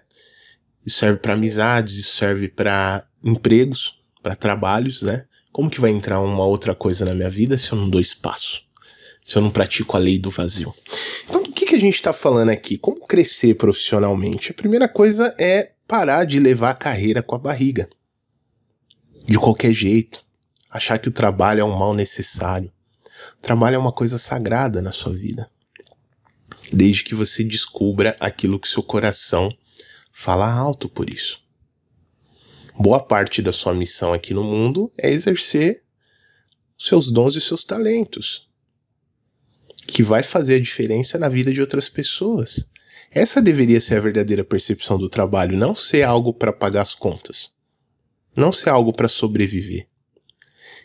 Isso 0.86 1.00
serve 1.00 1.18
para 1.18 1.34
amizades, 1.34 1.98
isso 1.98 2.16
serve 2.16 2.48
para 2.48 3.06
empregos, 3.22 4.00
para 4.22 4.34
trabalhos, 4.34 5.02
né? 5.02 5.26
Como 5.52 5.68
que 5.68 5.82
vai 5.82 5.90
entrar 5.90 6.18
uma 6.22 6.46
outra 6.46 6.74
coisa 6.74 7.04
na 7.04 7.14
minha 7.14 7.28
vida 7.28 7.58
se 7.58 7.72
eu 7.72 7.76
não 7.76 7.90
dou 7.90 8.00
espaço? 8.00 8.69
Se 9.30 9.36
eu 9.36 9.42
não 9.42 9.50
pratico 9.50 9.96
a 9.96 10.00
lei 10.00 10.18
do 10.18 10.28
vazio? 10.28 10.74
Então, 11.28 11.42
o 11.42 11.52
que, 11.52 11.66
que 11.66 11.76
a 11.76 11.78
gente 11.78 11.94
está 11.94 12.12
falando 12.12 12.48
aqui? 12.48 12.76
Como 12.76 13.06
crescer 13.06 13.54
profissionalmente? 13.54 14.50
A 14.50 14.54
primeira 14.54 14.88
coisa 14.88 15.32
é 15.38 15.70
parar 15.86 16.24
de 16.24 16.40
levar 16.40 16.70
a 16.70 16.74
carreira 16.74 17.22
com 17.22 17.36
a 17.36 17.38
barriga. 17.38 17.88
De 19.24 19.38
qualquer 19.38 19.72
jeito. 19.72 20.24
Achar 20.68 20.98
que 20.98 21.06
o 21.06 21.12
trabalho 21.12 21.60
é 21.60 21.64
um 21.64 21.76
mal 21.76 21.94
necessário. 21.94 22.72
O 23.38 23.42
trabalho 23.42 23.76
é 23.76 23.78
uma 23.78 23.92
coisa 23.92 24.18
sagrada 24.18 24.82
na 24.82 24.90
sua 24.90 25.12
vida. 25.12 25.48
Desde 26.72 27.04
que 27.04 27.14
você 27.14 27.44
descubra 27.44 28.16
aquilo 28.18 28.58
que 28.58 28.66
seu 28.66 28.82
coração 28.82 29.48
fala 30.12 30.52
alto 30.52 30.88
por 30.88 31.08
isso 31.08 31.40
boa 32.80 32.98
parte 32.98 33.42
da 33.42 33.52
sua 33.52 33.74
missão 33.74 34.14
aqui 34.14 34.32
no 34.32 34.42
mundo 34.42 34.90
é 34.96 35.10
exercer 35.10 35.82
seus 36.78 37.10
dons 37.10 37.36
e 37.36 37.40
seus 37.40 37.62
talentos, 37.62 38.49
que 39.86 40.02
vai 40.02 40.22
fazer 40.22 40.56
a 40.56 40.60
diferença 40.60 41.18
na 41.18 41.28
vida 41.28 41.52
de 41.52 41.60
outras 41.60 41.88
pessoas. 41.88 42.70
Essa 43.10 43.42
deveria 43.42 43.80
ser 43.80 43.96
a 43.96 44.00
verdadeira 44.00 44.44
percepção 44.44 44.96
do 44.96 45.08
trabalho, 45.08 45.56
não 45.56 45.74
ser 45.74 46.02
algo 46.02 46.32
para 46.32 46.52
pagar 46.52 46.82
as 46.82 46.94
contas, 46.94 47.50
não 48.36 48.52
ser 48.52 48.70
algo 48.70 48.92
para 48.92 49.08
sobreviver. 49.08 49.88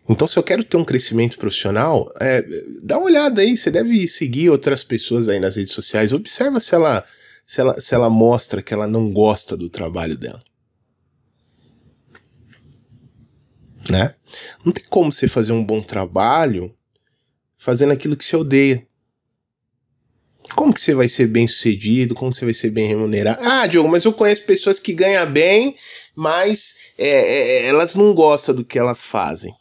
Então, 0.10 0.28
se 0.28 0.38
eu 0.38 0.44
quero 0.44 0.64
ter 0.64 0.78
um 0.78 0.86
crescimento 0.86 1.38
profissional, 1.38 2.12
é, 2.20 2.44
dá 2.84 2.98
uma 2.98 3.08
olhada 3.08 3.42
aí. 3.42 3.58
Você 3.58 3.72
deve 3.72 4.08
seguir 4.08 4.50
outras 4.50 4.84
pessoas 4.84 5.28
aí 5.28 5.40
nas 5.40 5.56
redes 5.56 5.74
sociais. 5.74 6.14
Observa 6.14 6.60
se 6.60 6.76
ela, 6.76 7.04
se 7.46 7.62
ela, 7.62 7.80
se 7.80 7.96
ela 7.96 8.10
mostra 8.10 8.62
que 8.62 8.74
ela 8.74 8.86
não 8.86 9.12
gosta 9.12 9.58
do 9.58 9.68
trabalho 9.68 10.16
dela. 10.16 10.42
né? 13.90 14.14
Não 14.64 14.72
tem 14.72 14.84
como 14.90 15.12
você 15.12 15.28
fazer 15.28 15.52
um 15.52 15.64
bom 15.64 15.82
trabalho 15.82 16.76
fazendo 17.66 17.94
aquilo 17.94 18.16
que 18.16 18.24
você 18.24 18.36
odeia. 18.36 18.86
Como 20.54 20.72
que 20.72 20.80
você 20.80 20.94
vai 20.94 21.10
ser 21.10 21.26
bem 21.26 21.48
sucedido? 21.48 22.14
Como 22.14 22.32
você 22.32 22.46
vai 22.46 22.54
ser 22.54 22.70
bem 22.70 22.88
remunerado? 22.88 23.40
Ah, 23.42 23.66
Diogo, 23.66 23.90
mas 23.90 24.06
eu 24.06 24.14
conheço 24.14 24.46
pessoas 24.46 24.80
que 24.80 24.94
ganham 24.94 25.26
bem, 25.32 25.76
mas 26.16 26.76
é, 26.96 27.08
é, 27.08 27.66
elas 27.66 27.96
não 27.96 28.14
gostam 28.14 28.54
do 28.54 28.64
que 28.64 28.78
elas 28.78 29.02
fazem. 29.02 29.52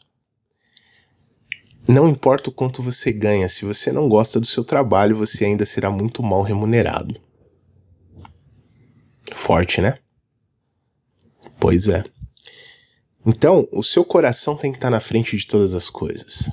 Não 1.87 2.07
importa 2.07 2.51
o 2.51 2.53
quanto 2.53 2.83
você 2.83 3.11
ganha, 3.11 3.49
se 3.49 3.65
você 3.65 3.91
não 3.91 4.07
gosta 4.07 4.39
do 4.39 4.45
seu 4.45 4.63
trabalho, 4.63 5.17
você 5.17 5.45
ainda 5.45 5.65
será 5.65 5.89
muito 5.89 6.21
mal 6.21 6.43
remunerado. 6.43 7.19
Forte, 9.33 9.81
né? 9.81 9.97
Pois 11.59 11.87
é. 11.87 12.03
Então, 13.25 13.67
o 13.71 13.81
seu 13.81 14.05
coração 14.05 14.55
tem 14.55 14.71
que 14.71 14.77
estar 14.77 14.91
na 14.91 14.99
frente 14.99 15.35
de 15.35 15.47
todas 15.47 15.73
as 15.73 15.89
coisas. 15.89 16.51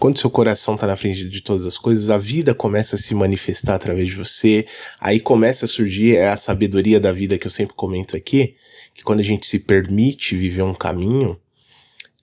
Quando 0.00 0.18
seu 0.18 0.30
coração 0.30 0.76
está 0.76 0.86
na 0.86 0.96
frente 0.96 1.28
de 1.28 1.42
todas 1.42 1.66
as 1.66 1.76
coisas, 1.76 2.08
a 2.08 2.16
vida 2.16 2.54
começa 2.54 2.96
a 2.96 2.98
se 2.98 3.14
manifestar 3.14 3.74
através 3.74 4.08
de 4.08 4.14
você. 4.14 4.64
Aí 4.98 5.20
começa 5.20 5.66
a 5.66 5.68
surgir 5.68 6.16
a 6.16 6.38
sabedoria 6.38 6.98
da 6.98 7.12
vida 7.12 7.36
que 7.36 7.46
eu 7.46 7.50
sempre 7.50 7.74
comento 7.74 8.16
aqui, 8.16 8.54
que 8.94 9.04
quando 9.04 9.20
a 9.20 9.22
gente 9.22 9.46
se 9.46 9.58
permite 9.58 10.34
viver 10.34 10.62
um 10.62 10.72
caminho, 10.72 11.38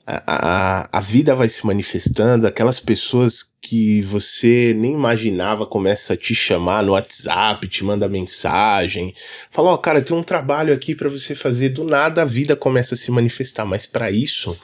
a, 0.07 0.89
a, 0.91 1.01
vida 1.01 1.35
vai 1.35 1.47
se 1.49 1.67
manifestando, 1.67 2.47
aquelas 2.47 2.79
pessoas 2.79 3.53
que 3.61 4.01
você 4.01 4.73
nem 4.75 4.93
imaginava 4.93 5.67
começa 5.67 6.13
a 6.13 6.17
te 6.17 6.33
chamar 6.33 6.81
no 6.81 6.93
WhatsApp, 6.93 7.67
te 7.67 7.83
manda 7.83 8.07
mensagem, 8.07 9.13
fala, 9.51 9.71
ó, 9.71 9.73
oh, 9.75 9.77
cara, 9.77 10.01
tem 10.01 10.17
um 10.17 10.23
trabalho 10.23 10.73
aqui 10.73 10.95
para 10.95 11.09
você 11.09 11.35
fazer, 11.35 11.69
do 11.69 11.83
nada 11.83 12.23
a 12.23 12.25
vida 12.25 12.55
começa 12.55 12.95
a 12.95 12.97
se 12.97 13.11
manifestar, 13.11 13.65
mas 13.65 13.85
para 13.85 14.09
isso 14.09 14.57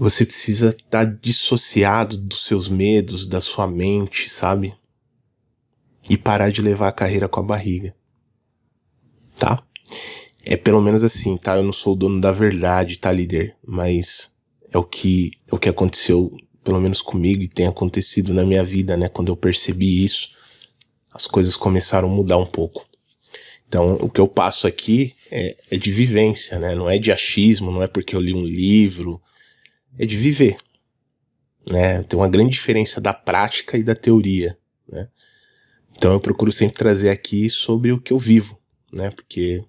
você 0.00 0.24
precisa 0.24 0.70
estar 0.70 1.04
tá 1.04 1.18
dissociado 1.20 2.16
dos 2.16 2.46
seus 2.46 2.68
medos, 2.68 3.26
da 3.26 3.38
sua 3.38 3.66
mente, 3.66 4.30
sabe? 4.30 4.74
E 6.08 6.16
parar 6.16 6.50
de 6.50 6.62
levar 6.62 6.88
a 6.88 6.92
carreira 6.92 7.28
com 7.28 7.38
a 7.38 7.42
barriga. 7.42 7.94
Tá? 9.36 9.62
É 10.42 10.56
pelo 10.56 10.80
menos 10.80 11.04
assim, 11.04 11.36
tá? 11.36 11.56
Eu 11.56 11.62
não 11.62 11.72
sou 11.72 11.92
o 11.92 11.96
dono 11.96 12.18
da 12.18 12.32
verdade, 12.32 12.98
tá, 12.98 13.12
líder? 13.12 13.54
Mas 13.62 14.34
é 14.72 14.78
o 14.78 14.84
que, 14.84 15.32
é 15.52 15.54
o 15.54 15.58
que 15.58 15.68
aconteceu, 15.68 16.34
pelo 16.64 16.80
menos 16.80 17.02
comigo, 17.02 17.42
e 17.42 17.48
tem 17.48 17.66
acontecido 17.66 18.32
na 18.32 18.42
minha 18.42 18.64
vida, 18.64 18.96
né? 18.96 19.06
Quando 19.06 19.28
eu 19.28 19.36
percebi 19.36 20.02
isso, 20.02 20.30
as 21.12 21.26
coisas 21.26 21.56
começaram 21.56 22.10
a 22.10 22.14
mudar 22.14 22.38
um 22.38 22.46
pouco. 22.46 22.86
Então, 23.68 23.98
o 24.00 24.08
que 24.08 24.20
eu 24.20 24.26
passo 24.26 24.66
aqui 24.66 25.14
é, 25.30 25.56
é 25.70 25.76
de 25.76 25.92
vivência, 25.92 26.58
né? 26.58 26.74
Não 26.74 26.88
é 26.88 26.96
de 26.96 27.12
achismo, 27.12 27.70
não 27.70 27.82
é 27.82 27.86
porque 27.86 28.16
eu 28.16 28.20
li 28.20 28.32
um 28.32 28.46
livro, 28.46 29.20
é 29.98 30.06
de 30.06 30.16
viver. 30.16 30.56
Né? 31.70 32.02
Tem 32.02 32.18
uma 32.18 32.28
grande 32.28 32.50
diferença 32.50 33.00
da 33.00 33.12
prática 33.12 33.76
e 33.76 33.82
da 33.82 33.94
teoria, 33.94 34.58
né? 34.88 35.08
Então 35.96 36.12
eu 36.12 36.20
procuro 36.20 36.50
sempre 36.50 36.78
trazer 36.78 37.10
aqui 37.10 37.50
sobre 37.50 37.92
o 37.92 38.00
que 38.00 38.12
eu 38.12 38.18
vivo, 38.18 38.58
né? 38.90 39.10
Porque 39.10 39.62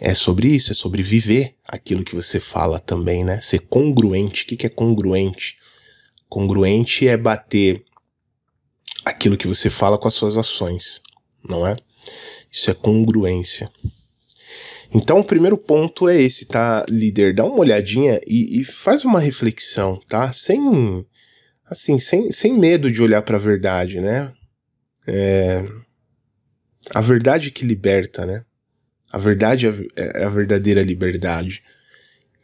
é 0.00 0.14
sobre 0.14 0.48
isso, 0.48 0.72
é 0.72 0.74
sobre 0.74 1.02
viver 1.02 1.56
aquilo 1.68 2.04
que 2.04 2.14
você 2.14 2.40
fala 2.40 2.78
também, 2.78 3.22
né? 3.22 3.40
Ser 3.40 3.60
congruente. 3.60 4.44
O 4.44 4.46
que 4.46 4.66
é 4.66 4.70
congruente? 4.70 5.58
Congruente 6.28 7.06
é 7.06 7.16
bater 7.16 7.84
aquilo 9.04 9.36
que 9.36 9.46
você 9.46 9.70
fala 9.70 9.98
com 9.98 10.08
as 10.08 10.14
suas 10.14 10.36
ações, 10.36 11.02
não 11.46 11.66
é? 11.66 11.76
Isso 12.50 12.70
é 12.70 12.74
congruência. 12.74 13.70
Então, 14.94 15.20
o 15.20 15.24
primeiro 15.24 15.56
ponto 15.56 16.08
é 16.08 16.20
esse, 16.20 16.46
tá, 16.46 16.84
líder? 16.88 17.34
Dá 17.34 17.44
uma 17.44 17.58
olhadinha 17.58 18.20
e, 18.26 18.60
e 18.60 18.64
faz 18.64 19.04
uma 19.04 19.20
reflexão, 19.20 20.00
tá? 20.08 20.32
Sem, 20.32 21.04
assim, 21.68 21.98
sem, 21.98 22.30
sem 22.30 22.52
medo 22.52 22.90
de 22.90 23.02
olhar 23.02 23.22
para 23.22 23.36
a 23.36 23.40
verdade, 23.40 24.00
né? 24.00 24.32
É, 25.08 25.64
a 26.94 27.00
verdade 27.00 27.50
que 27.50 27.64
liberta, 27.64 28.24
né? 28.24 28.44
A 29.12 29.18
verdade 29.18 29.66
é, 29.66 29.72
é 29.96 30.24
a 30.24 30.30
verdadeira 30.30 30.82
liberdade. 30.82 31.62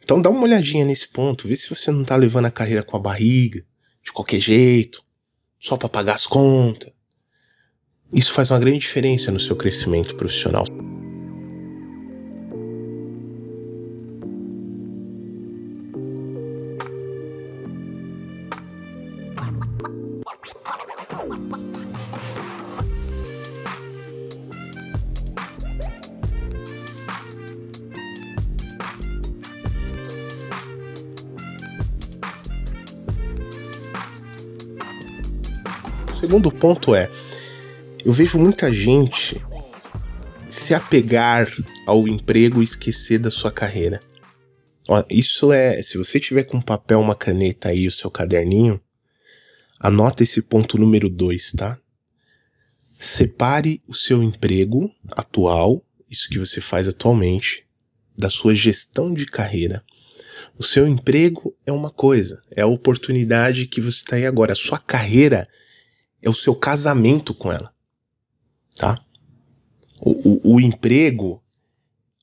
Então 0.03 0.21
dá 0.21 0.29
uma 0.29 0.43
olhadinha 0.43 0.83
nesse 0.85 1.07
ponto, 1.07 1.47
vê 1.47 1.55
se 1.55 1.69
você 1.69 1.91
não 1.91 2.03
tá 2.03 2.15
levando 2.15 2.45
a 2.45 2.51
carreira 2.51 2.83
com 2.83 2.97
a 2.97 2.99
barriga, 2.99 3.63
de 4.03 4.11
qualquer 4.11 4.39
jeito, 4.39 5.03
só 5.59 5.77
para 5.77 5.87
pagar 5.87 6.15
as 6.15 6.25
contas. 6.25 6.91
Isso 8.13 8.33
faz 8.33 8.51
uma 8.51 8.59
grande 8.59 8.79
diferença 8.79 9.31
no 9.31 9.39
seu 9.39 9.55
crescimento 9.55 10.15
profissional. 10.15 10.65
Segundo 36.43 36.51
ponto 36.51 36.93
é: 36.93 37.09
eu 38.03 38.11
vejo 38.11 38.37
muita 38.37 38.71
gente 38.73 39.41
se 40.45 40.73
apegar 40.73 41.47
ao 41.87 42.07
emprego 42.07 42.61
e 42.61 42.65
esquecer 42.65 43.17
da 43.19 43.31
sua 43.31 43.51
carreira. 43.51 44.01
Isso 45.09 45.53
é, 45.53 45.81
se 45.81 45.97
você 45.97 46.19
tiver 46.19 46.43
com 46.43 46.61
papel, 46.61 46.99
uma 46.99 47.15
caneta 47.15 47.69
aí, 47.69 47.87
o 47.87 47.91
seu 47.91 48.11
caderninho, 48.11 48.79
anota 49.79 50.23
esse 50.23 50.41
ponto 50.41 50.77
número 50.77 51.09
2, 51.09 51.53
tá? 51.53 51.79
Separe 52.99 53.81
o 53.87 53.95
seu 53.95 54.21
emprego 54.21 54.93
atual, 55.11 55.81
isso 56.09 56.29
que 56.29 56.37
você 56.37 56.59
faz 56.59 56.87
atualmente, 56.87 57.65
da 58.17 58.29
sua 58.29 58.53
gestão 58.53 59.13
de 59.13 59.25
carreira. 59.25 59.81
O 60.59 60.63
seu 60.63 60.85
emprego 60.85 61.55
é 61.65 61.71
uma 61.71 61.89
coisa, 61.89 62.43
é 62.51 62.61
a 62.61 62.67
oportunidade 62.67 63.65
que 63.65 63.79
você 63.79 63.97
está 63.97 64.17
aí 64.17 64.25
agora. 64.25 64.51
A 64.51 64.57
sua 64.57 64.77
carreira 64.77 65.47
é 66.23 66.29
o 66.29 66.33
seu 66.33 66.55
casamento 66.55 67.33
com 67.33 67.51
ela. 67.51 67.71
Tá? 68.77 68.99
O, 69.99 70.51
o, 70.51 70.55
o 70.55 70.59
emprego 70.61 71.43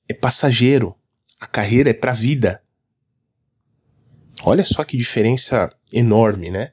é 0.09 0.15
passageiro, 0.15 0.97
a 1.39 1.47
carreira 1.47 1.91
é 1.91 1.95
para 1.95 2.13
vida. 2.13 2.61
Olha 4.43 4.65
só 4.65 4.83
que 4.83 4.97
diferença 4.97 5.69
enorme, 5.93 6.51
né? 6.51 6.71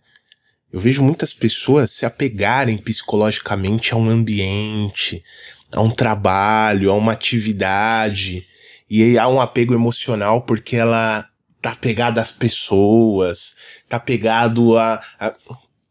Eu 0.71 0.79
vejo 0.79 1.03
muitas 1.03 1.33
pessoas 1.33 1.91
se 1.91 2.05
apegarem 2.05 2.77
psicologicamente 2.77 3.93
a 3.93 3.97
um 3.97 4.09
ambiente, 4.09 5.23
a 5.71 5.81
um 5.81 5.89
trabalho, 5.89 6.91
a 6.91 6.95
uma 6.95 7.11
atividade, 7.11 8.45
e 8.89 9.17
há 9.17 9.27
um 9.27 9.41
apego 9.41 9.73
emocional 9.73 10.41
porque 10.41 10.75
ela 10.75 11.27
tá 11.61 11.75
pegada 11.75 12.21
às 12.21 12.31
pessoas, 12.31 13.83
tá 13.89 13.99
pegado 13.99 14.77
a, 14.77 15.01
a... 15.19 15.33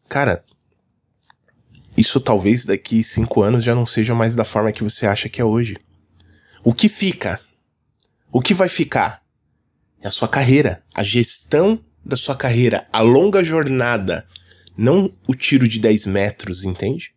Cara, 0.07 0.43
isso 1.97 2.19
talvez 2.19 2.63
daqui 2.63 3.03
cinco 3.03 3.41
anos 3.41 3.63
já 3.63 3.73
não 3.73 3.85
seja 3.85 4.13
mais 4.13 4.35
da 4.35 4.45
forma 4.45 4.71
que 4.71 4.83
você 4.83 5.07
acha 5.07 5.27
que 5.27 5.41
é 5.41 5.45
hoje. 5.45 5.75
O 6.63 6.73
que 6.73 6.87
fica? 6.87 7.39
O 8.31 8.39
que 8.39 8.53
vai 8.53 8.69
ficar? 8.69 9.21
É 10.01 10.07
a 10.07 10.11
sua 10.11 10.27
carreira, 10.27 10.83
a 10.93 11.03
gestão 11.03 11.81
da 12.05 12.15
sua 12.15 12.35
carreira, 12.35 12.87
a 12.93 13.01
longa 13.01 13.43
jornada, 13.43 14.25
não 14.77 15.11
o 15.27 15.33
tiro 15.33 15.67
de 15.67 15.79
10 15.79 16.05
metros, 16.05 16.63
entende? 16.63 17.11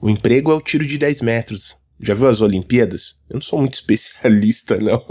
O 0.00 0.08
emprego 0.08 0.50
é 0.50 0.54
o 0.54 0.60
tiro 0.60 0.86
de 0.86 0.96
10 0.96 1.20
metros. 1.20 1.76
Já 2.00 2.14
viu 2.14 2.26
as 2.26 2.40
Olimpíadas? 2.40 3.22
Eu 3.30 3.34
não 3.34 3.42
sou 3.42 3.60
muito 3.60 3.74
especialista, 3.78 4.78
não, 4.78 5.04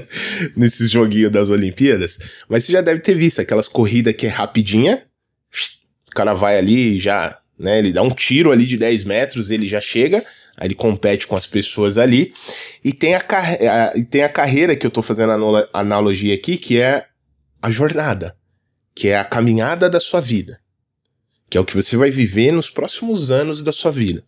nesses 0.54 0.90
joguinhos 0.90 1.32
das 1.32 1.50
Olimpíadas, 1.50 2.18
mas 2.48 2.64
você 2.64 2.72
já 2.72 2.80
deve 2.80 3.00
ter 3.00 3.14
visto 3.14 3.40
aquelas 3.40 3.66
corridas 3.66 4.14
que 4.14 4.26
é 4.26 4.30
rapidinha, 4.30 5.02
o 6.06 6.14
cara 6.14 6.34
vai 6.34 6.58
ali 6.58 6.96
e 6.96 7.00
já, 7.00 7.38
né, 7.58 7.78
ele 7.78 7.92
dá 7.92 8.02
um 8.02 8.10
tiro 8.10 8.52
ali 8.52 8.66
de 8.66 8.76
10 8.76 9.04
metros, 9.04 9.50
ele 9.50 9.68
já 9.68 9.80
chega, 9.80 10.24
aí 10.56 10.68
ele 10.68 10.74
compete 10.74 11.26
com 11.26 11.36
as 11.36 11.46
pessoas 11.46 11.98
ali, 11.98 12.32
e 12.84 12.92
tem 12.92 13.14
a, 13.14 13.18
a, 13.18 14.04
tem 14.08 14.22
a 14.22 14.28
carreira 14.28 14.76
que 14.76 14.86
eu 14.86 14.90
tô 14.90 15.02
fazendo 15.02 15.32
a 15.56 15.68
analogia 15.72 16.34
aqui, 16.34 16.56
que 16.56 16.80
é 16.80 17.06
a 17.60 17.70
jornada, 17.70 18.36
que 18.94 19.08
é 19.08 19.16
a 19.16 19.24
caminhada 19.24 19.90
da 19.90 20.00
sua 20.00 20.20
vida 20.20 20.58
que 21.50 21.56
é 21.56 21.60
o 21.60 21.64
que 21.64 21.74
você 21.74 21.96
vai 21.96 22.10
viver 22.10 22.52
nos 22.52 22.70
próximos 22.70 23.30
anos 23.30 23.62
da 23.62 23.72
sua 23.72 23.90
vida. 23.90 24.22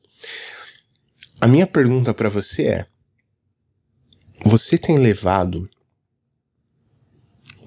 A 1.41 1.47
minha 1.47 1.67
pergunta 1.67 2.15
para 2.15 2.29
você 2.29 2.67
é: 2.67 2.87
você 4.45 4.79
tem 4.79 4.99
levado 4.99 5.69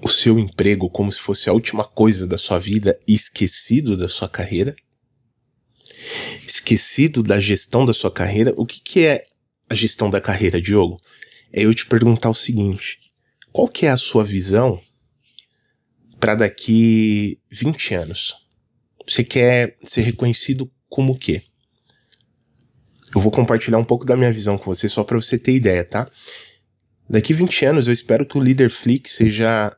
o 0.02 0.08
seu 0.08 0.38
emprego 0.38 0.90
como 0.90 1.10
se 1.10 1.20
fosse 1.20 1.48
a 1.48 1.52
última 1.52 1.84
coisa 1.84 2.26
da 2.26 2.36
sua 2.36 2.58
vida 2.58 2.98
e 3.08 3.14
esquecido 3.14 3.96
da 3.96 4.08
sua 4.08 4.28
carreira? 4.28 4.74
Esquecido 6.36 7.22
da 7.22 7.40
gestão 7.40 7.84
da 7.84 7.92
sua 7.92 8.10
carreira? 8.10 8.52
O 8.56 8.66
que, 8.66 8.80
que 8.80 9.04
é 9.04 9.24
a 9.68 9.74
gestão 9.74 10.10
da 10.10 10.20
carreira, 10.20 10.60
Diogo? 10.60 10.96
É 11.52 11.64
eu 11.64 11.74
te 11.74 11.86
perguntar 11.86 12.30
o 12.30 12.34
seguinte: 12.34 12.98
qual 13.52 13.68
que 13.68 13.86
é 13.86 13.90
a 13.90 13.96
sua 13.96 14.24
visão 14.24 14.80
para 16.18 16.34
daqui 16.34 17.38
20 17.50 17.94
anos? 17.94 18.34
Você 19.06 19.22
quer 19.22 19.76
ser 19.84 20.02
reconhecido 20.02 20.70
como 20.88 21.12
o 21.12 21.18
quê? 21.18 21.42
Eu 23.14 23.20
vou 23.20 23.30
compartilhar 23.30 23.78
um 23.78 23.84
pouco 23.84 24.04
da 24.04 24.16
minha 24.16 24.32
visão 24.32 24.58
com 24.58 24.64
você 24.64 24.88
só 24.88 25.04
para 25.04 25.16
você 25.16 25.38
ter 25.38 25.52
ideia, 25.52 25.84
tá? 25.84 26.10
Daqui 27.08 27.32
20 27.32 27.66
anos 27.66 27.86
eu 27.86 27.92
espero 27.92 28.26
que 28.26 28.36
o 28.36 28.40
Leader 28.40 28.70
Flick 28.70 29.08
seja 29.08 29.76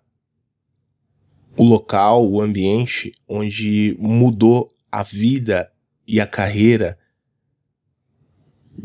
o 1.57 1.65
local, 1.65 2.27
o 2.31 2.41
ambiente 2.41 3.13
onde 3.29 3.97
mudou 3.99 4.69
a 4.91 5.03
vida 5.03 5.71
e 6.07 6.21
a 6.21 6.27
carreira 6.27 6.99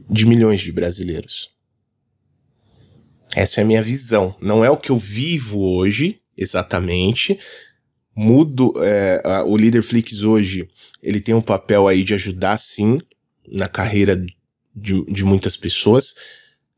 de 0.10 0.25
milhões 0.25 0.62
de 0.62 0.72
brasileiros. 0.72 1.50
Essa 3.36 3.62
é 3.62 3.63
a 3.63 3.68
minha 3.68 3.82
visão. 3.82 4.36
Não 4.42 4.63
é 4.63 4.70
o 4.70 4.78
que 4.78 4.90
eu 4.90 4.98
vivo 4.98 5.60
hoje, 5.60 6.20
exatamente, 6.38 7.40
mudo 8.16 8.74
é, 8.78 9.22
a, 9.24 9.44
o 9.44 9.56
líder 9.56 9.82
Flix 9.82 10.24
hoje 10.24 10.68
ele 11.01 11.22
tem 11.22 11.34
um 11.34 11.42
papel 11.42 11.88
aí 11.88 12.04
de 12.04 12.13
ajudar 12.13 12.57
sim 12.57 13.00
na 13.48 13.68
carreira 13.68 14.16
de, 14.75 15.05
de 15.05 15.24
muitas 15.24 15.55
pessoas 15.55 16.14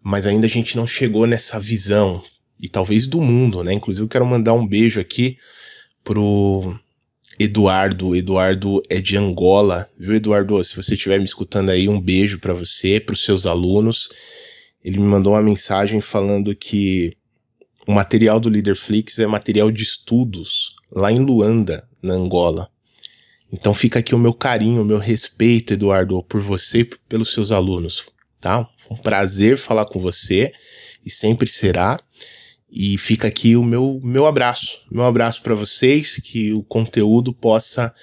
mas 0.02 0.28
ainda 0.28 0.46
a 0.46 0.50
gente 0.50 0.76
não 0.78 0.86
chegou 0.86 1.26
nessa 1.26 1.60
visão 1.60 2.24
e 2.60 2.70
talvez 2.70 3.08
do 3.08 3.20
mundo 3.20 3.64
né 3.64 3.74
inclusive 3.74 4.06
eu 4.06 4.10
quero 4.10 4.26
mandar 4.26 4.54
um 4.54 4.68
beijo 4.68 5.00
aqui 5.00 5.38
pro 6.04 6.78
Eduardo 7.44 8.16
Eduardo 8.16 8.82
é 8.90 9.00
de 9.00 9.18
Angola 9.18 9.90
viu 9.98 10.16
Eduardo 10.16 10.64
se 10.64 10.76
você 10.76 10.94
estiver 10.94 11.20
me 11.20 11.26
escutando 11.26 11.70
aí 11.70 11.88
um 11.88 12.00
beijo 12.00 12.40
para 12.40 12.54
você 12.54 13.00
para 13.00 13.14
os 13.14 13.24
seus 13.24 13.46
alunos 13.46 14.10
ele 14.84 15.00
me 15.00 15.06
mandou 15.06 15.34
uma 15.34 15.42
mensagem 15.42 16.02
falando 16.02 16.56
que 16.56 17.12
o 17.88 17.92
material 17.92 18.40
do 18.40 18.50
Leaderflix 18.50 19.20
é 19.20 19.28
material 19.28 19.72
de 19.72 19.84
estudos 19.84 20.76
lá 20.92 21.12
em 21.12 21.20
Luanda, 21.20 21.88
na 22.02 22.14
Angola. 22.14 22.70
Então 23.52 23.74
fica 23.74 24.00
aqui 24.00 24.16
o 24.16 24.20
meu 24.20 24.34
carinho, 24.34 24.82
o 24.82 24.86
meu 24.86 24.98
respeito, 24.98 25.74
Eduardo, 25.74 26.24
por 26.24 26.42
você 26.42 26.80
e 26.80 26.86
pelos 26.86 27.34
seus 27.34 27.52
alunos, 27.52 28.04
tá? 28.42 28.68
Um 28.90 28.96
prazer 28.96 29.58
falar 29.58 29.86
com 29.86 30.00
você 30.00 30.52
e 31.06 31.10
sempre 31.10 31.50
será. 31.50 32.00
E 32.76 32.98
fica 32.98 33.28
aqui 33.28 33.56
o 33.56 33.64
meu, 33.64 34.02
meu 34.04 34.26
abraço, 34.26 34.88
meu 34.90 35.04
abraço 35.04 35.44
para 35.44 35.54
vocês, 35.54 36.16
que 36.16 36.52
o 36.54 36.64
conteúdo 36.64 37.32
possa 37.32 37.94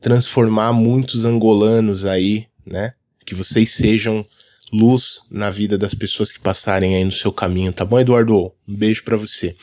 transformar 0.00 0.72
muitos 0.72 1.24
angolanos 1.24 2.04
aí, 2.04 2.46
né? 2.64 2.94
Que 3.26 3.34
vocês 3.34 3.70
sejam 3.70 4.24
luz 4.72 5.22
na 5.32 5.50
vida 5.50 5.76
das 5.76 5.96
pessoas 5.96 6.30
que 6.30 6.38
passarem 6.38 6.94
aí 6.94 7.04
no 7.04 7.10
seu 7.10 7.32
caminho, 7.32 7.72
tá 7.72 7.84
bom, 7.84 7.98
Eduardo? 7.98 8.52
Um 8.68 8.76
beijo 8.76 9.02
para 9.02 9.16
você. 9.16 9.56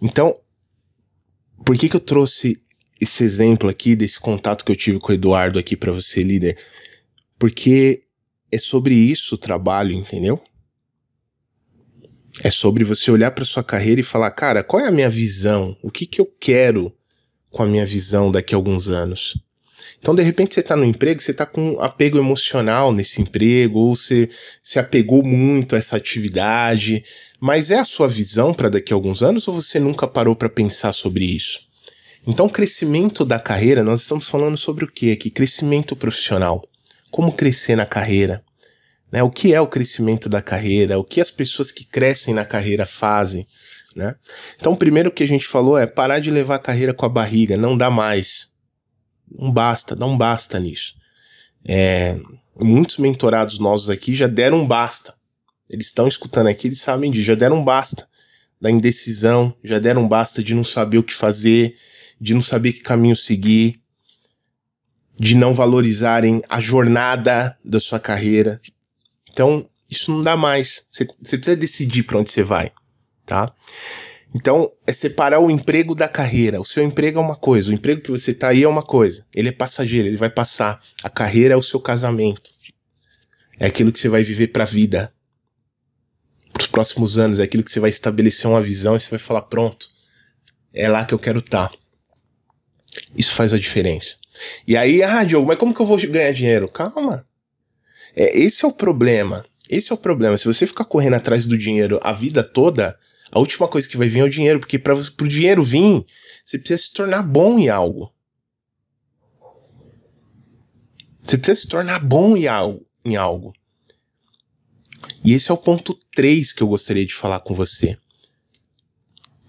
Então, 0.00 0.34
por 1.62 1.76
que 1.76 1.90
que 1.90 1.96
eu 1.96 2.00
trouxe 2.00 2.58
esse 2.98 3.22
exemplo 3.22 3.68
aqui 3.68 3.94
desse 3.94 4.18
contato 4.18 4.64
que 4.64 4.72
eu 4.72 4.76
tive 4.76 4.98
com 4.98 5.12
o 5.12 5.14
Eduardo 5.14 5.58
aqui 5.58 5.76
para 5.76 5.92
você, 5.92 6.22
líder? 6.22 6.56
Porque 7.38 8.00
é 8.50 8.58
sobre 8.58 8.94
isso 8.94 9.34
o 9.34 9.38
trabalho, 9.38 9.92
entendeu? 9.92 10.42
É 12.42 12.50
sobre 12.50 12.84
você 12.84 13.10
olhar 13.10 13.30
para 13.32 13.44
sua 13.44 13.62
carreira 13.62 14.00
e 14.00 14.04
falar, 14.04 14.30
cara, 14.30 14.62
qual 14.62 14.82
é 14.82 14.88
a 14.88 14.92
minha 14.92 15.10
visão? 15.10 15.76
O 15.82 15.90
que 15.90 16.06
que 16.06 16.20
eu 16.20 16.26
quero 16.40 16.92
com 17.50 17.62
a 17.62 17.66
minha 17.66 17.84
visão 17.84 18.30
daqui 18.30 18.54
a 18.54 18.56
alguns 18.56 18.88
anos? 18.88 19.36
Então, 19.98 20.14
de 20.14 20.22
repente, 20.22 20.54
você 20.54 20.60
está 20.60 20.74
no 20.74 20.84
emprego, 20.84 21.20
você 21.20 21.32
está 21.32 21.44
com 21.44 21.78
apego 21.78 22.16
emocional 22.16 22.90
nesse 22.90 23.20
emprego, 23.20 23.80
ou 23.80 23.94
você 23.94 24.30
se 24.62 24.78
apegou 24.78 25.22
muito 25.22 25.76
a 25.76 25.78
essa 25.78 25.96
atividade, 25.96 27.04
mas 27.38 27.70
é 27.70 27.78
a 27.78 27.84
sua 27.84 28.08
visão 28.08 28.54
para 28.54 28.70
daqui 28.70 28.92
a 28.92 28.96
alguns 28.96 29.22
anos 29.22 29.46
ou 29.46 29.52
você 29.52 29.78
nunca 29.78 30.08
parou 30.08 30.34
para 30.34 30.48
pensar 30.48 30.94
sobre 30.94 31.26
isso? 31.26 31.60
Então, 32.26 32.48
crescimento 32.48 33.24
da 33.24 33.38
carreira, 33.38 33.84
nós 33.84 34.00
estamos 34.00 34.26
falando 34.26 34.56
sobre 34.56 34.84
o 34.84 34.88
que 34.90 35.12
aqui? 35.12 35.30
Crescimento 35.30 35.94
profissional. 35.94 36.62
Como 37.10 37.32
crescer 37.32 37.76
na 37.76 37.84
carreira? 37.84 38.42
Né? 39.10 39.22
O 39.22 39.30
que 39.30 39.54
é 39.54 39.60
o 39.60 39.66
crescimento 39.66 40.28
da 40.28 40.40
carreira? 40.40 40.98
O 40.98 41.04
que 41.04 41.20
as 41.20 41.30
pessoas 41.30 41.70
que 41.70 41.84
crescem 41.84 42.34
na 42.34 42.44
carreira 42.44 42.86
fazem? 42.86 43.46
Né? 43.96 44.14
Então, 44.56 44.72
o 44.72 44.76
primeiro 44.76 45.10
que 45.10 45.22
a 45.22 45.26
gente 45.26 45.46
falou 45.46 45.76
é 45.76 45.86
parar 45.86 46.20
de 46.20 46.30
levar 46.30 46.56
a 46.56 46.60
carreira 46.60 46.94
com 46.94 47.04
a 47.04 47.08
barriga, 47.08 47.56
não 47.56 47.76
dá 47.76 47.90
mais. 47.90 48.50
Não 49.30 49.52
basta, 49.52 49.96
não 49.96 50.16
basta 50.16 50.58
nisso. 50.58 50.94
É, 51.64 52.16
muitos 52.60 52.98
mentorados 52.98 53.58
nossos 53.58 53.90
aqui 53.90 54.14
já 54.14 54.26
deram 54.26 54.60
um 54.60 54.66
basta. 54.66 55.14
Eles 55.68 55.86
estão 55.86 56.08
escutando 56.08 56.48
aqui, 56.48 56.68
eles 56.68 56.80
sabem 56.80 57.10
disso, 57.10 57.26
já 57.26 57.34
deram 57.34 57.58
um 57.58 57.64
basta 57.64 58.08
da 58.60 58.70
indecisão, 58.70 59.54
já 59.62 59.78
deram 59.78 60.04
um 60.04 60.08
basta 60.08 60.42
de 60.42 60.54
não 60.54 60.64
saber 60.64 60.98
o 60.98 61.02
que 61.02 61.14
fazer, 61.14 61.74
de 62.20 62.34
não 62.34 62.42
saber 62.42 62.72
que 62.72 62.80
caminho 62.80 63.16
seguir, 63.16 63.80
de 65.18 65.36
não 65.36 65.54
valorizarem 65.54 66.42
a 66.48 66.60
jornada 66.60 67.56
da 67.64 67.78
sua 67.80 68.00
carreira. 68.00 68.60
Então, 69.40 69.66
isso 69.90 70.12
não 70.12 70.20
dá 70.20 70.36
mais. 70.36 70.84
Você 70.90 71.06
precisa 71.38 71.56
decidir 71.56 72.02
para 72.02 72.18
onde 72.18 72.30
você 72.30 72.42
vai, 72.42 72.70
tá? 73.24 73.50
Então, 74.34 74.70
é 74.86 74.92
separar 74.92 75.40
o 75.40 75.50
emprego 75.50 75.94
da 75.94 76.06
carreira. 76.06 76.60
O 76.60 76.64
seu 76.64 76.84
emprego 76.84 77.18
é 77.18 77.22
uma 77.22 77.34
coisa, 77.34 77.70
o 77.70 77.72
emprego 77.72 78.02
que 78.02 78.10
você 78.10 78.32
está 78.32 78.48
aí 78.48 78.64
é 78.64 78.68
uma 78.68 78.82
coisa. 78.82 79.24
Ele 79.34 79.48
é 79.48 79.52
passageiro, 79.52 80.06
ele 80.06 80.18
vai 80.18 80.28
passar. 80.28 80.78
A 81.02 81.08
carreira 81.08 81.54
é 81.54 81.56
o 81.56 81.62
seu 81.62 81.80
casamento. 81.80 82.50
É 83.58 83.64
aquilo 83.64 83.90
que 83.90 83.98
você 83.98 84.10
vai 84.10 84.22
viver 84.22 84.48
para 84.48 84.64
a 84.64 84.66
vida. 84.66 85.10
Para 86.52 86.60
os 86.60 86.66
próximos 86.66 87.18
anos, 87.18 87.38
é 87.38 87.44
aquilo 87.44 87.62
que 87.62 87.72
você 87.72 87.80
vai 87.80 87.88
estabelecer 87.88 88.46
uma 88.46 88.60
visão 88.60 88.94
e 88.94 89.00
você 89.00 89.08
vai 89.08 89.18
falar: 89.18 89.42
pronto, 89.42 89.88
é 90.74 90.86
lá 90.86 91.06
que 91.06 91.14
eu 91.14 91.18
quero 91.18 91.38
estar. 91.38 91.70
Tá. 91.70 91.78
Isso 93.16 93.32
faz 93.32 93.54
a 93.54 93.58
diferença. 93.58 94.16
E 94.66 94.76
aí, 94.76 95.02
ah, 95.02 95.24
Diogo, 95.24 95.46
mas 95.46 95.58
como 95.58 95.74
que 95.74 95.80
eu 95.80 95.86
vou 95.86 95.96
ganhar 95.96 96.32
dinheiro? 96.32 96.68
Calma. 96.68 97.24
É, 98.14 98.38
esse 98.38 98.64
é 98.64 98.68
o 98.68 98.72
problema. 98.72 99.42
Esse 99.68 99.92
é 99.92 99.94
o 99.94 99.98
problema. 99.98 100.36
Se 100.36 100.44
você 100.44 100.66
ficar 100.66 100.84
correndo 100.84 101.14
atrás 101.14 101.46
do 101.46 101.56
dinheiro 101.56 102.00
a 102.02 102.12
vida 102.12 102.42
toda, 102.42 102.98
a 103.30 103.38
última 103.38 103.68
coisa 103.68 103.88
que 103.88 103.96
vai 103.96 104.08
vir 104.08 104.20
é 104.20 104.24
o 104.24 104.30
dinheiro, 104.30 104.58
porque 104.58 104.78
para 104.78 104.94
o 104.94 105.28
dinheiro 105.28 105.62
vir, 105.62 106.04
você 106.44 106.58
precisa 106.58 106.82
se 106.82 106.92
tornar 106.92 107.22
bom 107.22 107.58
em 107.58 107.68
algo. 107.68 108.12
Você 111.22 111.38
precisa 111.38 111.60
se 111.60 111.68
tornar 111.68 112.00
bom 112.00 112.36
em 112.36 112.48
algo. 112.48 112.84
Em 113.04 113.16
algo. 113.16 113.52
E 115.24 115.32
esse 115.32 115.50
é 115.50 115.54
o 115.54 115.58
ponto 115.58 115.98
3 116.14 116.52
que 116.52 116.62
eu 116.62 116.68
gostaria 116.68 117.06
de 117.06 117.14
falar 117.14 117.40
com 117.40 117.54
você. 117.54 117.96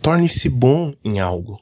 Torne-se 0.02 0.50
bom 0.50 0.94
em 1.04 1.20
algo. 1.20 1.60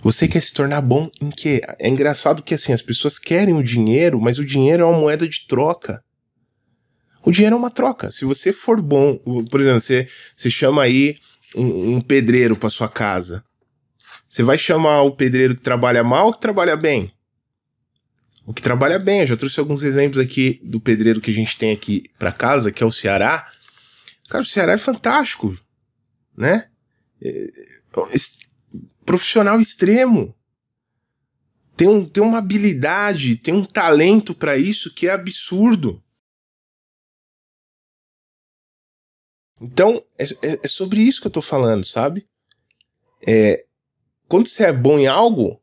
Você 0.00 0.28
quer 0.28 0.42
se 0.42 0.52
tornar 0.52 0.80
bom 0.80 1.10
em 1.20 1.30
quê? 1.30 1.60
É 1.78 1.88
engraçado 1.88 2.42
que 2.42 2.54
assim, 2.54 2.72
as 2.72 2.82
pessoas 2.82 3.18
querem 3.18 3.54
o 3.54 3.62
dinheiro, 3.62 4.20
mas 4.20 4.38
o 4.38 4.44
dinheiro 4.44 4.82
é 4.84 4.86
uma 4.86 4.98
moeda 4.98 5.26
de 5.26 5.46
troca. 5.46 6.02
O 7.24 7.32
dinheiro 7.32 7.56
é 7.56 7.58
uma 7.58 7.70
troca. 7.70 8.12
Se 8.12 8.24
você 8.24 8.52
for 8.52 8.80
bom, 8.80 9.16
por 9.50 9.60
exemplo, 9.60 9.80
você, 9.80 10.08
você 10.36 10.50
chama 10.50 10.82
aí 10.82 11.16
um, 11.56 11.96
um 11.96 12.00
pedreiro 12.00 12.56
para 12.56 12.70
sua 12.70 12.88
casa. 12.88 13.44
Você 14.28 14.42
vai 14.42 14.56
chamar 14.56 15.02
o 15.02 15.16
pedreiro 15.16 15.54
que 15.54 15.62
trabalha 15.62 16.04
mal 16.04 16.26
ou 16.26 16.32
que 16.32 16.40
trabalha 16.40 16.76
bem? 16.76 17.12
O 18.46 18.54
que 18.54 18.62
trabalha 18.62 18.98
bem. 18.98 19.20
Eu 19.20 19.26
já 19.26 19.36
trouxe 19.36 19.58
alguns 19.58 19.82
exemplos 19.82 20.18
aqui 20.18 20.60
do 20.62 20.80
pedreiro 20.80 21.20
que 21.20 21.30
a 21.30 21.34
gente 21.34 21.56
tem 21.56 21.72
aqui 21.72 22.04
para 22.18 22.30
casa, 22.30 22.70
que 22.70 22.82
é 22.82 22.86
o 22.86 22.92
Ceará. 22.92 23.44
Cara, 24.28 24.42
o 24.42 24.46
Ceará 24.46 24.74
é 24.74 24.78
fantástico, 24.78 25.54
né? 26.36 26.66
É, 27.20 27.46
profissional 29.08 29.58
extremo. 29.58 30.34
Tem, 31.74 31.88
um, 31.88 32.04
tem 32.04 32.22
uma 32.22 32.36
habilidade, 32.36 33.36
tem 33.36 33.54
um 33.54 33.64
talento 33.64 34.34
para 34.34 34.58
isso 34.58 34.92
que 34.92 35.08
é 35.08 35.12
absurdo. 35.12 36.02
Então, 39.58 40.04
é, 40.18 40.24
é, 40.24 40.60
é, 40.62 40.68
sobre 40.68 41.00
isso 41.00 41.22
que 41.22 41.26
eu 41.26 41.30
tô 41.30 41.40
falando, 41.40 41.86
sabe? 41.86 42.28
É, 43.26 43.64
quando 44.28 44.46
você 44.46 44.64
é 44.64 44.72
bom 44.74 44.98
em 44.98 45.06
algo, 45.06 45.58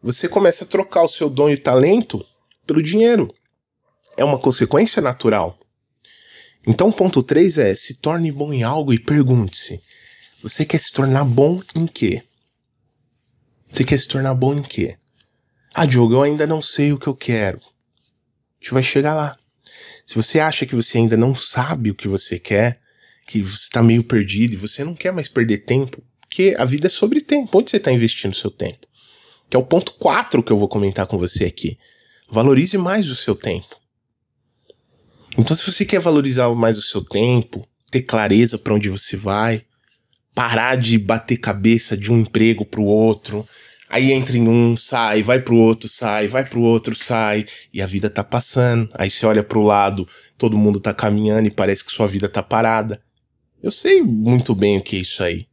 você 0.00 0.28
começa 0.28 0.62
a 0.62 0.68
trocar 0.68 1.02
o 1.02 1.08
seu 1.08 1.28
dom 1.28 1.50
e 1.50 1.56
talento 1.56 2.24
pelo 2.64 2.80
dinheiro. 2.80 3.26
É 4.16 4.22
uma 4.22 4.38
consequência 4.38 5.02
natural. 5.02 5.58
Então, 6.64 6.92
ponto 6.92 7.20
3 7.20 7.58
é: 7.58 7.74
se 7.74 7.94
torne 7.94 8.30
bom 8.30 8.52
em 8.52 8.62
algo 8.62 8.92
e 8.92 8.98
pergunte-se: 8.98 9.80
você 10.40 10.64
quer 10.64 10.78
se 10.78 10.92
tornar 10.92 11.24
bom 11.24 11.60
em 11.74 11.88
quê? 11.88 12.22
Você 13.70 13.84
quer 13.84 13.98
se 13.98 14.08
tornar 14.08 14.34
bom 14.34 14.54
em 14.54 14.62
quê? 14.62 14.96
Ah, 15.72 15.86
Diogo, 15.86 16.14
eu 16.14 16.22
ainda 16.22 16.46
não 16.46 16.60
sei 16.60 16.92
o 16.92 16.98
que 16.98 17.06
eu 17.06 17.14
quero. 17.14 17.56
A 17.58 18.60
gente 18.60 18.74
vai 18.74 18.82
chegar 18.82 19.14
lá. 19.14 19.36
Se 20.04 20.16
você 20.16 20.40
acha 20.40 20.66
que 20.66 20.74
você 20.74 20.98
ainda 20.98 21.16
não 21.16 21.34
sabe 21.34 21.90
o 21.90 21.94
que 21.94 22.08
você 22.08 22.38
quer, 22.38 22.80
que 23.26 23.40
você 23.40 23.62
está 23.64 23.80
meio 23.80 24.02
perdido 24.02 24.54
e 24.54 24.56
você 24.56 24.82
não 24.82 24.94
quer 24.94 25.12
mais 25.12 25.28
perder 25.28 25.58
tempo, 25.58 26.02
porque 26.20 26.54
a 26.58 26.64
vida 26.64 26.88
é 26.88 26.90
sobre 26.90 27.20
tempo. 27.20 27.56
Onde 27.56 27.70
você 27.70 27.76
está 27.76 27.92
investindo 27.92 28.32
o 28.32 28.36
seu 28.36 28.50
tempo? 28.50 28.86
Que 29.48 29.56
é 29.56 29.58
o 29.58 29.64
ponto 29.64 29.94
4 29.94 30.42
que 30.42 30.52
eu 30.52 30.58
vou 30.58 30.68
comentar 30.68 31.06
com 31.06 31.16
você 31.16 31.44
aqui. 31.44 31.78
Valorize 32.28 32.76
mais 32.76 33.08
o 33.08 33.16
seu 33.16 33.36
tempo. 33.36 33.80
Então, 35.38 35.56
se 35.56 35.64
você 35.64 35.84
quer 35.84 36.00
valorizar 36.00 36.52
mais 36.54 36.76
o 36.76 36.82
seu 36.82 37.04
tempo, 37.04 37.66
ter 37.90 38.02
clareza 38.02 38.58
para 38.58 38.74
onde 38.74 38.88
você 38.88 39.16
vai, 39.16 39.64
parar 40.34 40.76
de 40.76 40.98
bater 40.98 41.36
cabeça 41.36 41.96
de 41.96 42.12
um 42.12 42.20
emprego 42.20 42.64
para 42.64 42.80
o 42.80 42.84
outro, 42.84 43.46
aí 43.88 44.12
entra 44.12 44.36
em 44.36 44.48
um, 44.48 44.76
sai, 44.76 45.22
vai 45.22 45.40
pro 45.40 45.56
outro, 45.56 45.88
sai, 45.88 46.28
vai 46.28 46.44
pro 46.44 46.60
outro, 46.60 46.94
sai, 46.94 47.44
e 47.72 47.82
a 47.82 47.86
vida 47.86 48.08
tá 48.08 48.22
passando. 48.22 48.88
Aí 48.94 49.10
você 49.10 49.26
olha 49.26 49.42
pro 49.42 49.62
lado, 49.62 50.08
todo 50.38 50.58
mundo 50.58 50.80
tá 50.80 50.94
caminhando 50.94 51.48
e 51.48 51.50
parece 51.50 51.84
que 51.84 51.92
sua 51.92 52.06
vida 52.06 52.28
tá 52.28 52.42
parada. 52.42 53.02
Eu 53.62 53.70
sei 53.70 54.02
muito 54.02 54.54
bem 54.54 54.78
o 54.78 54.82
que 54.82 54.96
é 54.96 55.00
isso 55.00 55.22
aí. 55.22 55.46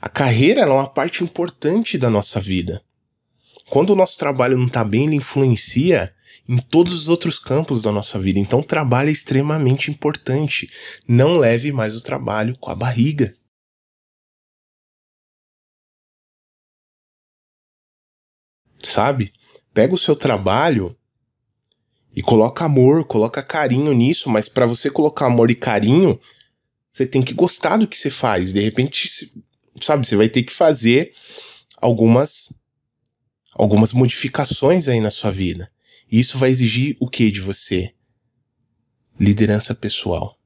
A 0.00 0.08
carreira 0.08 0.62
é 0.62 0.66
uma 0.66 0.88
parte 0.88 1.22
importante 1.22 1.98
da 1.98 2.08
nossa 2.08 2.40
vida. 2.40 2.82
Quando 3.68 3.90
o 3.90 3.96
nosso 3.96 4.18
trabalho 4.18 4.56
não 4.56 4.66
está 4.66 4.82
bem, 4.82 5.04
ele 5.06 5.16
influencia 5.16 6.12
em 6.48 6.56
todos 6.56 6.92
os 6.92 7.08
outros 7.08 7.38
campos 7.38 7.82
da 7.82 7.92
nossa 7.92 8.18
vida. 8.18 8.40
Então, 8.40 8.58
o 8.58 8.64
trabalho 8.64 9.10
é 9.10 9.12
extremamente 9.12 9.90
importante. 9.90 10.68
Não 11.06 11.36
leve 11.36 11.70
mais 11.70 11.94
o 11.94 12.02
trabalho 12.02 12.56
com 12.58 12.70
a 12.70 12.74
barriga. 12.74 13.32
Sabe? 18.82 19.32
Pega 19.72 19.94
o 19.94 19.98
seu 19.98 20.16
trabalho 20.16 20.96
e 22.14 22.22
coloca 22.22 22.64
amor, 22.64 23.04
coloca 23.04 23.42
carinho 23.42 23.92
nisso, 23.92 24.28
mas 24.28 24.48
para 24.48 24.66
você 24.66 24.90
colocar 24.90 25.26
amor 25.26 25.50
e 25.50 25.54
carinho, 25.54 26.18
você 26.90 27.06
tem 27.06 27.22
que 27.22 27.32
gostar 27.32 27.76
do 27.76 27.86
que 27.86 27.96
você 27.96 28.10
faz. 28.10 28.52
De 28.52 28.60
repente, 28.60 29.08
sabe, 29.80 30.06
você 30.06 30.16
vai 30.16 30.28
ter 30.28 30.42
que 30.42 30.52
fazer 30.52 31.12
algumas 31.76 32.60
algumas 33.54 33.92
modificações 33.92 34.88
aí 34.88 35.00
na 35.00 35.10
sua 35.10 35.30
vida. 35.30 35.70
E 36.10 36.18
isso 36.18 36.38
vai 36.38 36.50
exigir 36.50 36.96
o 36.98 37.08
que 37.08 37.30
de 37.30 37.40
você? 37.40 37.92
Liderança 39.18 39.74
pessoal. 39.74 40.36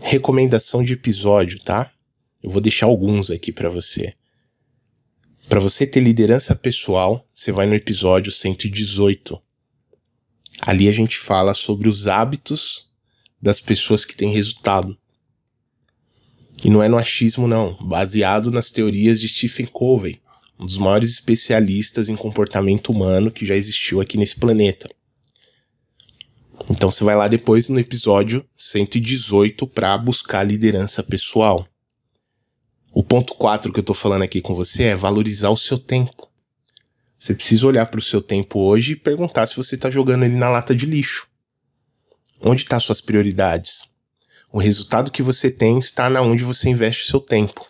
Recomendação 0.00 0.84
de 0.84 0.92
episódio, 0.92 1.58
tá? 1.62 1.90
Eu 2.42 2.50
vou 2.50 2.60
deixar 2.60 2.86
alguns 2.86 3.30
aqui 3.30 3.50
para 3.50 3.70
você. 3.70 4.14
Para 5.48 5.60
você 5.60 5.86
ter 5.86 6.00
liderança 6.00 6.54
pessoal, 6.54 7.24
você 7.32 7.52
vai 7.52 7.66
no 7.66 7.74
episódio 7.74 8.32
118. 8.32 9.38
Ali 10.62 10.88
a 10.88 10.92
gente 10.92 11.18
fala 11.18 11.52
sobre 11.52 11.88
os 11.88 12.06
hábitos 12.06 12.88
das 13.40 13.60
pessoas 13.60 14.04
que 14.04 14.16
têm 14.16 14.32
resultado. 14.32 14.96
E 16.64 16.70
não 16.70 16.82
é 16.82 16.88
no 16.88 16.96
achismo, 16.96 17.46
não, 17.46 17.76
baseado 17.86 18.50
nas 18.50 18.70
teorias 18.70 19.20
de 19.20 19.28
Stephen 19.28 19.66
Covey, 19.66 20.20
um 20.58 20.64
dos 20.64 20.78
maiores 20.78 21.10
especialistas 21.10 22.08
em 22.08 22.16
comportamento 22.16 22.90
humano 22.90 23.30
que 23.30 23.44
já 23.44 23.54
existiu 23.54 24.00
aqui 24.00 24.16
nesse 24.16 24.40
planeta. 24.40 24.88
Então 26.70 26.90
você 26.90 27.04
vai 27.04 27.14
lá 27.14 27.28
depois 27.28 27.68
no 27.68 27.78
episódio 27.78 28.44
118 28.56 29.66
para 29.66 29.98
buscar 29.98 30.42
liderança 30.42 31.02
pessoal. 31.02 31.66
O 32.96 33.02
ponto 33.02 33.34
4 33.34 33.72
que 33.72 33.80
eu 33.80 33.82
estou 33.82 33.96
falando 33.96 34.22
aqui 34.22 34.40
com 34.40 34.54
você 34.54 34.84
é 34.84 34.94
valorizar 34.94 35.50
o 35.50 35.56
seu 35.56 35.76
tempo. 35.76 36.30
Você 37.18 37.34
precisa 37.34 37.66
olhar 37.66 37.86
para 37.86 37.98
o 37.98 38.02
seu 38.02 38.22
tempo 38.22 38.60
hoje 38.60 38.92
e 38.92 38.96
perguntar 38.96 39.48
se 39.48 39.56
você 39.56 39.74
está 39.74 39.90
jogando 39.90 40.24
ele 40.24 40.36
na 40.36 40.48
lata 40.48 40.72
de 40.72 40.86
lixo. 40.86 41.28
Onde 42.40 42.62
estão 42.62 42.76
tá 42.76 42.80
suas 42.80 43.00
prioridades? 43.00 43.82
O 44.52 44.60
resultado 44.60 45.10
que 45.10 45.24
você 45.24 45.50
tem 45.50 45.76
está 45.80 46.08
na 46.08 46.22
onde 46.22 46.44
você 46.44 46.68
investe 46.68 47.02
o 47.02 47.06
seu 47.06 47.18
tempo. 47.18 47.66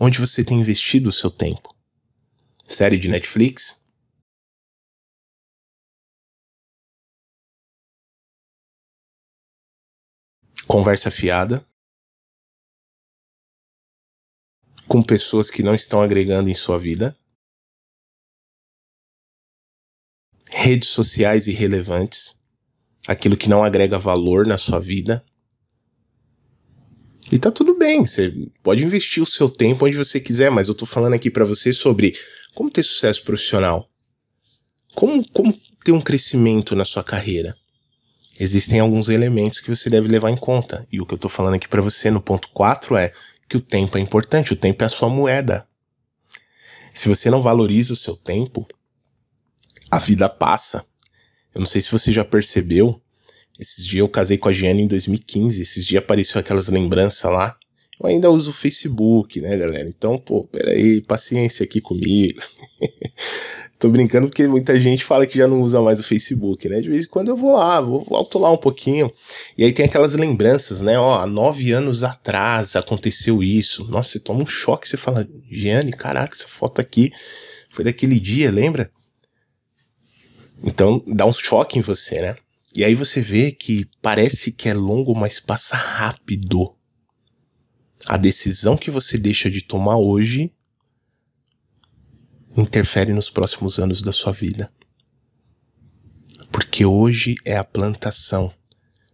Onde 0.00 0.18
você 0.18 0.42
tem 0.42 0.58
investido 0.58 1.10
o 1.10 1.12
seu 1.12 1.30
tempo? 1.30 1.76
Série 2.66 2.96
de 2.96 3.08
Netflix? 3.08 3.78
Conversa 10.66 11.10
fiada? 11.10 11.62
Com 14.86 15.02
pessoas 15.02 15.50
que 15.50 15.62
não 15.62 15.74
estão 15.74 16.02
agregando 16.02 16.50
em 16.50 16.54
sua 16.54 16.78
vida? 16.78 17.16
Redes 20.50 20.88
sociais 20.88 21.46
irrelevantes? 21.46 22.38
aquilo 23.06 23.36
que 23.36 23.48
não 23.48 23.62
agrega 23.62 23.98
valor 23.98 24.46
na 24.46 24.58
sua 24.58 24.78
vida. 24.78 25.24
E 27.32 27.38
tá 27.38 27.50
tudo 27.50 27.76
bem, 27.76 28.06
você 28.06 28.32
pode 28.62 28.84
investir 28.84 29.22
o 29.22 29.26
seu 29.26 29.48
tempo 29.48 29.86
onde 29.86 29.96
você 29.96 30.20
quiser, 30.20 30.50
mas 30.50 30.68
eu 30.68 30.74
tô 30.74 30.86
falando 30.86 31.14
aqui 31.14 31.30
para 31.30 31.44
você 31.44 31.72
sobre 31.72 32.14
como 32.54 32.70
ter 32.70 32.82
sucesso 32.82 33.24
profissional. 33.24 33.88
Como, 34.94 35.26
como 35.30 35.52
ter 35.84 35.92
um 35.92 36.00
crescimento 36.00 36.76
na 36.76 36.84
sua 36.84 37.02
carreira. 37.02 37.56
Existem 38.38 38.80
alguns 38.80 39.08
elementos 39.08 39.60
que 39.60 39.68
você 39.68 39.88
deve 39.88 40.08
levar 40.08 40.30
em 40.30 40.36
conta. 40.36 40.86
E 40.90 41.00
o 41.00 41.06
que 41.06 41.14
eu 41.14 41.18
tô 41.18 41.28
falando 41.28 41.54
aqui 41.54 41.68
para 41.68 41.82
você 41.82 42.10
no 42.10 42.22
ponto 42.22 42.48
4 42.50 42.96
é 42.96 43.12
que 43.54 43.58
o 43.58 43.60
tempo 43.60 43.96
é 43.96 44.00
importante, 44.00 44.52
o 44.52 44.56
tempo 44.56 44.82
é 44.82 44.86
a 44.86 44.88
sua 44.88 45.08
moeda. 45.08 45.64
Se 46.92 47.08
você 47.08 47.30
não 47.30 47.40
valoriza 47.40 47.92
o 47.92 47.96
seu 47.96 48.16
tempo, 48.16 48.66
a 49.88 50.00
vida 50.00 50.28
passa. 50.28 50.84
Eu 51.54 51.60
não 51.60 51.66
sei 51.66 51.80
se 51.80 51.92
você 51.92 52.10
já 52.10 52.24
percebeu. 52.24 53.00
Esses 53.58 53.86
dias 53.86 54.00
eu 54.00 54.08
casei 54.08 54.36
com 54.36 54.48
a 54.48 54.52
Giane 54.52 54.82
em 54.82 54.88
2015. 54.88 55.62
Esses 55.62 55.86
dias 55.86 56.02
apareceu 56.02 56.40
aquelas 56.40 56.66
lembranças 56.68 57.30
lá. 57.30 57.56
Eu 58.00 58.08
ainda 58.08 58.28
uso 58.28 58.50
o 58.50 58.54
Facebook, 58.54 59.40
né, 59.40 59.56
galera? 59.56 59.88
Então, 59.88 60.18
pô, 60.18 60.44
peraí, 60.48 61.00
paciência 61.02 61.62
aqui 61.62 61.80
comigo. 61.80 62.40
Tô 63.78 63.88
brincando 63.88 64.28
porque 64.28 64.46
muita 64.46 64.80
gente 64.80 65.04
fala 65.04 65.26
que 65.26 65.36
já 65.36 65.46
não 65.46 65.60
usa 65.60 65.80
mais 65.82 66.00
o 66.00 66.02
Facebook, 66.02 66.68
né? 66.68 66.80
De 66.80 66.88
vez 66.88 67.04
em 67.04 67.08
quando 67.08 67.28
eu 67.28 67.36
vou 67.36 67.56
lá, 67.56 67.80
vou 67.80 68.06
lá 68.34 68.50
um 68.50 68.56
pouquinho. 68.56 69.10
E 69.58 69.64
aí 69.64 69.72
tem 69.72 69.84
aquelas 69.84 70.14
lembranças, 70.14 70.80
né? 70.80 70.98
Ó, 70.98 71.18
há 71.18 71.26
nove 71.26 71.72
anos 71.72 72.04
atrás 72.04 72.76
aconteceu 72.76 73.42
isso. 73.42 73.86
Nossa, 73.88 74.12
você 74.12 74.20
toma 74.20 74.42
um 74.42 74.46
choque, 74.46 74.88
você 74.88 74.96
fala, 74.96 75.28
Giane, 75.50 75.92
caraca, 75.92 76.34
essa 76.34 76.48
foto 76.48 76.80
aqui 76.80 77.10
foi 77.70 77.84
daquele 77.84 78.20
dia, 78.20 78.50
lembra? 78.50 78.90
Então 80.62 81.02
dá 81.06 81.26
um 81.26 81.32
choque 81.32 81.78
em 81.78 81.82
você, 81.82 82.20
né? 82.20 82.36
E 82.74 82.84
aí 82.84 82.94
você 82.94 83.20
vê 83.20 83.52
que 83.52 83.86
parece 84.00 84.50
que 84.50 84.68
é 84.68 84.74
longo, 84.74 85.14
mas 85.14 85.38
passa 85.40 85.76
rápido. 85.76 86.74
A 88.06 88.16
decisão 88.16 88.76
que 88.76 88.90
você 88.90 89.18
deixa 89.18 89.50
de 89.50 89.62
tomar 89.62 89.96
hoje 89.96 90.52
interfere 92.56 93.12
nos 93.12 93.30
próximos 93.30 93.78
anos 93.78 94.00
da 94.02 94.12
sua 94.12 94.32
vida. 94.32 94.70
Porque 96.50 96.84
hoje 96.84 97.34
é 97.44 97.56
a 97.56 97.64
plantação. 97.64 98.52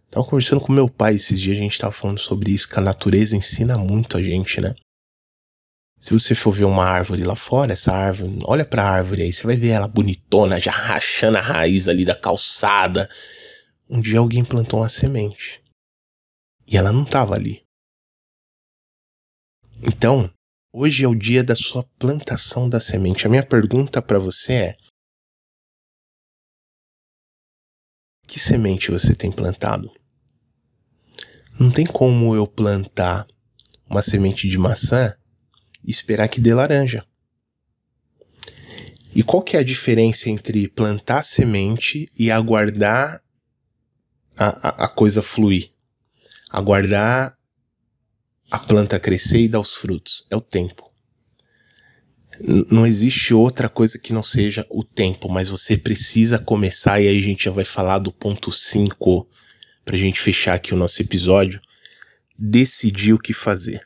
Tava 0.09 0.25
conversando 0.25 0.61
com 0.61 0.73
meu 0.73 0.89
pai 0.89 1.15
esses 1.15 1.39
dias, 1.39 1.57
a 1.57 1.61
gente 1.61 1.79
tava 1.79 1.93
falando 1.93 2.19
sobre 2.19 2.51
isso, 2.51 2.67
que 2.67 2.77
a 2.77 2.81
natureza 2.81 3.35
ensina 3.35 3.77
muito 3.77 4.17
a 4.17 4.21
gente, 4.21 4.59
né? 4.59 4.75
Se 5.99 6.13
você 6.13 6.33
for 6.33 6.51
ver 6.51 6.65
uma 6.65 6.83
árvore 6.83 7.23
lá 7.23 7.35
fora, 7.35 7.73
essa 7.73 7.93
árvore, 7.93 8.39
olha 8.43 8.65
pra 8.65 8.83
árvore 8.83 9.21
aí, 9.21 9.31
você 9.31 9.43
vai 9.43 9.55
ver 9.55 9.69
ela 9.69 9.87
bonitona, 9.87 10.59
já 10.59 10.71
rachando 10.71 11.37
a 11.37 11.41
raiz 11.41 11.87
ali 11.87 12.03
da 12.03 12.15
calçada. 12.15 13.07
Um 13.87 14.01
dia 14.01 14.19
alguém 14.19 14.43
plantou 14.43 14.79
uma 14.79 14.89
semente. 14.89 15.61
E 16.67 16.75
ela 16.75 16.91
não 16.91 17.05
tava 17.05 17.35
ali. 17.35 17.63
Então, 19.83 20.31
hoje 20.73 21.03
é 21.03 21.07
o 21.07 21.15
dia 21.15 21.43
da 21.43 21.55
sua 21.55 21.83
plantação 21.99 22.69
da 22.69 22.79
semente. 22.79 23.25
A 23.25 23.29
minha 23.29 23.45
pergunta 23.45 24.01
para 24.01 24.19
você 24.19 24.53
é: 24.53 24.77
Que 28.27 28.39
semente 28.39 28.91
você 28.91 29.13
tem 29.13 29.31
plantado? 29.31 29.91
Não 31.59 31.69
tem 31.69 31.85
como 31.85 32.33
eu 32.35 32.47
plantar 32.47 33.27
uma 33.87 34.01
semente 34.01 34.47
de 34.47 34.57
maçã 34.57 35.15
e 35.83 35.91
esperar 35.91 36.27
que 36.29 36.39
dê 36.39 36.53
laranja. 36.53 37.05
E 39.13 39.21
qual 39.21 39.43
que 39.43 39.57
é 39.57 39.59
a 39.59 39.63
diferença 39.63 40.29
entre 40.29 40.69
plantar 40.69 41.23
semente 41.23 42.09
e 42.17 42.31
aguardar 42.31 43.21
a, 44.37 44.69
a, 44.69 44.85
a 44.85 44.87
coisa 44.87 45.21
fluir? 45.21 45.73
Aguardar 46.49 47.37
a 48.51 48.59
planta 48.59 48.99
crescer 48.99 49.39
e 49.39 49.47
dar 49.47 49.61
os 49.61 49.73
frutos. 49.73 50.25
É 50.29 50.35
o 50.35 50.41
tempo. 50.41 50.91
Não 52.69 52.85
existe 52.85 53.33
outra 53.33 53.69
coisa 53.69 53.97
que 53.97 54.13
não 54.13 54.23
seja 54.23 54.65
o 54.69 54.83
tempo, 54.83 55.29
mas 55.29 55.49
você 55.49 55.77
precisa 55.77 56.37
começar, 56.37 56.99
e 56.99 57.07
aí 57.07 57.19
a 57.19 57.21
gente 57.21 57.45
já 57.45 57.51
vai 57.51 57.63
falar 57.63 57.99
do 57.99 58.11
ponto 58.11 58.51
5 58.51 59.27
pra 59.85 59.97
gente 59.97 60.19
fechar 60.19 60.55
aqui 60.55 60.73
o 60.73 60.77
nosso 60.77 61.01
episódio. 61.01 61.61
Decidir 62.37 63.13
o 63.13 63.19
que 63.19 63.33
fazer. 63.33 63.81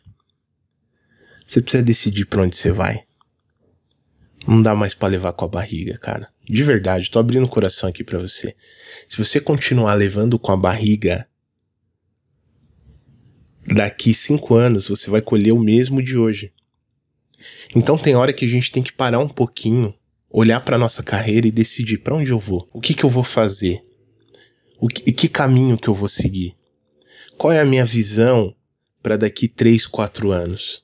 Você 1.48 1.62
precisa 1.62 1.84
decidir 1.84 2.26
pra 2.26 2.42
onde 2.42 2.56
você 2.56 2.72
vai. 2.72 3.04
Não 4.48 4.62
dá 4.62 4.74
mais 4.74 4.94
para 4.94 5.10
levar 5.10 5.34
com 5.34 5.46
a 5.46 5.50
barriga, 5.50 5.98
cara. 5.98 6.30
De 6.48 6.64
verdade, 6.64 7.12
tô 7.12 7.20
abrindo 7.20 7.46
o 7.46 7.50
coração 7.50 7.90
aqui 7.90 8.04
para 8.04 8.20
você. 8.20 8.56
Se 9.10 9.18
você 9.18 9.42
continuar 9.42 9.96
levando 9.96 10.40
com 10.40 10.52
a 10.52 10.58
barriga, 10.58 11.28
daqui 13.68 14.14
cinco 14.14 14.56
anos 14.56 14.88
você 14.90 15.10
vai 15.10 15.22
colher 15.22 15.54
o 15.54 15.60
mesmo 15.60 16.02
de 16.02 16.18
hoje. 16.18 16.52
Então 17.76 17.98
tem 17.98 18.16
hora 18.16 18.34
que 18.34 18.46
a 18.46 18.48
gente 18.48 18.72
tem 18.72 18.82
que 18.82 18.94
parar 18.94 19.20
um 19.20 19.28
pouquinho, 19.28 19.94
olhar 20.32 20.60
para 20.64 20.78
nossa 20.78 21.04
carreira 21.04 21.48
e 21.48 21.52
decidir 21.52 22.00
para 22.00 22.16
onde 22.16 22.32
eu 22.32 22.40
vou, 22.40 22.70
o 22.74 22.82
que 22.82 22.94
que 22.94 23.04
eu 23.04 23.10
vou 23.10 23.24
fazer, 23.24 23.82
o 24.80 24.88
que, 24.88 25.12
que 25.12 25.28
caminho 25.28 25.78
que 25.78 25.88
eu 25.88 25.94
vou 25.94 26.10
seguir, 26.10 26.54
qual 27.38 27.52
é 27.52 27.60
a 27.60 27.66
minha 27.66 27.86
visão 27.86 28.56
para 29.02 29.18
daqui 29.18 29.48
três, 29.48 29.86
quatro 29.86 30.32
anos. 30.32 30.84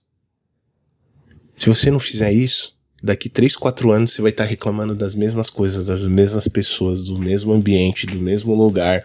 Se 1.58 1.70
você 1.70 1.92
não 1.92 2.00
fizer 2.00 2.32
isso, 2.32 2.76
daqui 3.02 3.30
3, 3.30 3.56
4 3.56 3.92
anos 3.92 4.12
você 4.12 4.22
vai 4.22 4.32
estar 4.32 4.44
tá 4.44 4.50
reclamando 4.50 4.94
das 4.94 5.16
mesmas 5.16 5.50
coisas, 5.50 5.88
das 5.88 6.04
mesmas 6.04 6.48
pessoas, 6.48 7.04
do 7.06 7.18
mesmo 7.18 7.52
ambiente, 7.52 8.06
do 8.06 8.22
mesmo 8.22 8.54
lugar. 8.54 9.04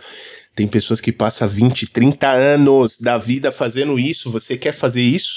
Tem 0.57 0.67
pessoas 0.67 1.03
que 1.03 1.13
passam 1.13 1.47
20, 1.47 1.89
30 1.89 2.31
anos 2.31 2.99
da 2.99 3.19
vida 3.19 3.53
fazendo 3.53 3.99
isso. 3.99 4.31
Você 4.31 4.57
quer 4.57 4.73
fazer 4.73 5.03
isso? 5.03 5.37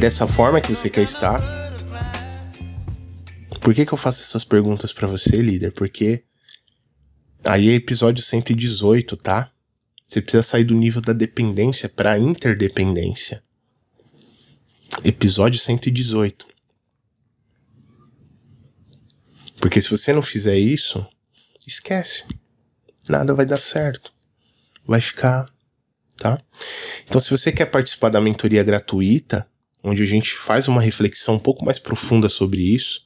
Dessa 0.00 0.26
forma 0.26 0.62
que 0.62 0.74
você 0.74 0.88
quer 0.88 1.02
estar? 1.02 1.42
Por 3.60 3.74
que, 3.74 3.84
que 3.84 3.92
eu 3.92 3.98
faço 3.98 4.22
essas 4.22 4.46
perguntas 4.46 4.94
para 4.94 5.06
você, 5.06 5.36
líder? 5.36 5.72
Porque 5.72 6.24
aí 7.44 7.68
é 7.68 7.74
episódio 7.74 8.24
118, 8.24 9.14
tá? 9.18 9.52
Você 10.02 10.22
precisa 10.22 10.42
sair 10.42 10.64
do 10.64 10.74
nível 10.74 11.02
da 11.02 11.12
dependência 11.12 11.86
para 11.86 12.18
interdependência. 12.18 13.42
Episódio 15.04 15.60
118. 15.60 16.46
Porque 19.60 19.82
se 19.82 19.90
você 19.90 20.14
não 20.14 20.22
fizer 20.22 20.56
isso, 20.56 21.06
esquece. 21.66 22.24
Nada 23.06 23.34
vai 23.34 23.44
dar 23.44 23.60
certo. 23.60 24.10
Vai 24.86 25.02
ficar, 25.02 25.46
tá? 26.16 26.38
Então, 27.04 27.20
se 27.20 27.30
você 27.30 27.52
quer 27.52 27.66
participar 27.66 28.08
da 28.08 28.20
mentoria 28.20 28.62
gratuita, 28.64 29.46
onde 29.82 30.02
a 30.02 30.06
gente 30.06 30.34
faz 30.34 30.68
uma 30.68 30.80
reflexão 30.80 31.34
um 31.34 31.38
pouco 31.38 31.64
mais 31.64 31.78
profunda 31.78 32.28
sobre 32.28 32.62
isso. 32.62 33.02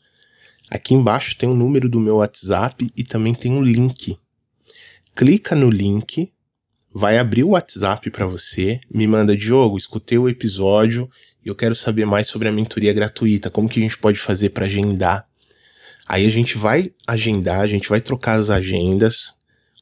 Aqui 0.71 0.95
embaixo 0.95 1.37
tem 1.37 1.49
o 1.49 1.55
número 1.55 1.89
do 1.89 2.01
meu 2.01 2.17
WhatsApp 2.17 2.91
e 2.97 3.05
também 3.05 3.35
tem 3.35 3.53
um 3.53 3.63
link. 3.63 4.19
Clica 5.15 5.55
no 5.55 5.71
link, 5.71 6.33
vai 6.93 7.19
abrir 7.19 7.45
o 7.45 7.51
WhatsApp 7.51 8.11
para 8.11 8.27
você, 8.27 8.81
me 8.93 9.07
manda 9.07 9.37
Diogo, 9.37 9.77
escutei 9.77 10.19
o 10.19 10.29
episódio 10.29 11.09
e 11.45 11.49
eu 11.49 11.55
quero 11.55 11.75
saber 11.75 12.07
mais 12.07 12.27
sobre 12.27 12.49
a 12.49 12.53
mentoria 12.53 12.93
gratuita, 12.93 13.51
como 13.51 13.69
que 13.69 13.79
a 13.79 13.83
gente 13.83 13.99
pode 13.99 14.19
fazer 14.19 14.51
para 14.51 14.67
agendar. 14.67 15.25
Aí 16.07 16.27
a 16.27 16.31
gente 16.31 16.57
vai 16.59 16.93
agendar, 17.07 17.61
a 17.61 17.67
gente 17.67 17.89
vai 17.89 18.01
trocar 18.01 18.35
as 18.35 18.51
agendas. 18.51 19.35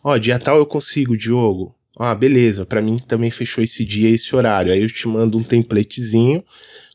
Ó, 0.04 0.16
dia 0.18 0.38
tal 0.38 0.58
eu 0.58 0.66
consigo, 0.66 1.16
Diogo. 1.16 1.74
Ah, 1.98 2.14
beleza, 2.14 2.64
para 2.64 2.80
mim 2.80 2.98
também 2.98 3.30
fechou 3.30 3.62
esse 3.62 3.84
dia 3.84 4.08
esse 4.08 4.34
horário. 4.34 4.72
Aí 4.72 4.82
eu 4.82 4.88
te 4.88 5.06
mando 5.06 5.38
um 5.38 5.42
templatezinho 5.42 6.42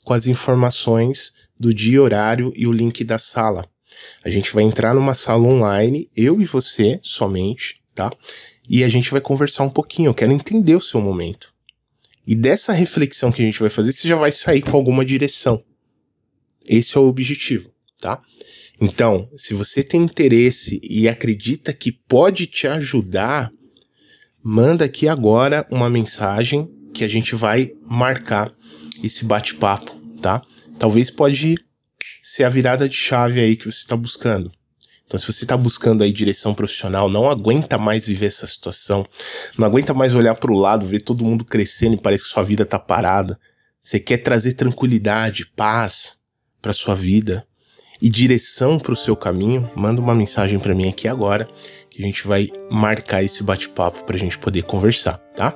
com 0.08 0.14
as 0.14 0.26
informações 0.26 1.34
do 1.60 1.74
dia, 1.74 2.02
horário 2.02 2.54
e 2.56 2.66
o 2.66 2.72
link 2.72 3.04
da 3.04 3.20
sala. 3.20 3.66
A 4.24 4.30
gente 4.30 4.54
vai 4.54 4.64
entrar 4.64 4.94
numa 4.94 5.14
sala 5.14 5.44
online, 5.44 6.10
eu 6.16 6.40
e 6.40 6.46
você 6.46 6.98
somente, 7.04 7.82
tá? 7.94 8.10
E 8.70 8.86
a 8.86 8.88
gente 8.88 9.12
vai 9.12 9.20
conversar 9.20 9.66
um 9.66 9.70
pouquinho. 9.70 10.08
Eu 10.08 10.14
quero 10.14 10.32
entender 10.32 10.78
o 10.78 10.80
seu 10.80 11.02
momento. 11.02 11.54
E 12.26 12.34
dessa 12.34 12.72
reflexão 12.72 13.34
que 13.34 13.42
a 13.42 13.46
gente 13.46 13.60
vai 13.60 13.70
fazer, 13.70 13.92
você 13.92 14.08
já 14.08 14.16
vai 14.16 14.32
sair 14.32 14.62
com 14.62 14.78
alguma 14.78 15.04
direção. 15.04 15.62
Esse 16.66 16.96
é 16.96 17.02
o 17.02 17.08
objetivo, 17.08 17.70
tá? 18.00 18.22
Então, 18.80 19.28
se 19.36 19.54
você 19.54 19.84
tem 19.84 20.04
interesse 20.04 20.80
e 20.82 21.10
acredita 21.10 21.74
que 21.74 21.92
pode 21.92 22.46
te 22.46 22.66
ajudar, 22.66 23.52
manda 24.42 24.86
aqui 24.86 25.10
agora 25.10 25.68
uma 25.70 25.90
mensagem 25.90 26.72
que 26.94 27.04
a 27.04 27.10
gente 27.10 27.36
vai 27.36 27.74
marcar 27.86 28.50
esse 29.04 29.26
bate-papo, 29.26 29.97
tá? 30.28 30.42
Talvez 30.78 31.10
pode 31.10 31.56
ser 32.22 32.44
a 32.44 32.50
virada 32.50 32.90
de 32.90 32.96
chave 32.96 33.40
aí 33.40 33.56
que 33.56 33.64
você 33.64 33.78
está 33.78 33.96
buscando. 33.96 34.52
Então, 35.06 35.18
se 35.18 35.26
você 35.26 35.46
está 35.46 35.56
buscando 35.56 36.04
aí 36.04 36.12
direção 36.12 36.54
profissional, 36.54 37.08
não 37.08 37.30
aguenta 37.30 37.78
mais 37.78 38.08
viver 38.08 38.26
essa 38.26 38.46
situação, 38.46 39.06
não 39.58 39.66
aguenta 39.66 39.94
mais 39.94 40.14
olhar 40.14 40.36
para 40.36 40.52
o 40.52 40.58
lado, 40.58 40.86
ver 40.86 41.00
todo 41.00 41.24
mundo 41.24 41.46
crescendo 41.46 41.96
e 41.96 42.02
parece 42.02 42.26
que 42.26 42.30
sua 42.30 42.44
vida 42.44 42.64
está 42.64 42.78
parada. 42.78 43.40
Você 43.82 44.02
quer 44.02 44.18
trazer 44.18 44.56
tranquilidade, 44.56 45.46
paz 45.56 46.18
para 46.62 46.74
sua 46.74 46.94
vida 46.94 47.48
e 48.02 48.10
direção 48.10 48.78
para 48.78 48.92
o 48.92 48.98
seu 48.98 49.16
caminho? 49.16 49.72
Manda 49.78 50.02
uma 50.02 50.14
mensagem 50.14 50.60
para 50.60 50.76
mim 50.76 50.90
aqui 50.90 51.08
agora 51.08 51.48
que 51.90 52.04
a 52.04 52.06
gente 52.06 52.28
vai 52.28 52.52
marcar 52.70 53.24
esse 53.24 53.42
bate-papo 53.44 54.04
para 54.04 54.18
a 54.18 54.20
gente 54.20 54.38
poder 54.38 54.64
conversar, 54.64 55.20
tá? 55.38 55.56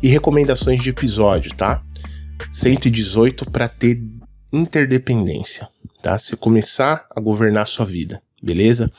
E 0.00 0.06
recomendações 0.06 0.80
de 0.80 0.90
episódio, 0.90 1.52
tá? 1.54 1.82
118 2.52 3.50
para 3.50 3.68
ter 3.68 4.00
interdependência, 4.52 5.68
tá? 6.00 6.16
Se 6.18 6.36
começar 6.36 7.04
a 7.14 7.20
governar 7.20 7.64
a 7.64 7.66
sua 7.66 7.84
vida, 7.84 8.22
beleza? 8.40 8.92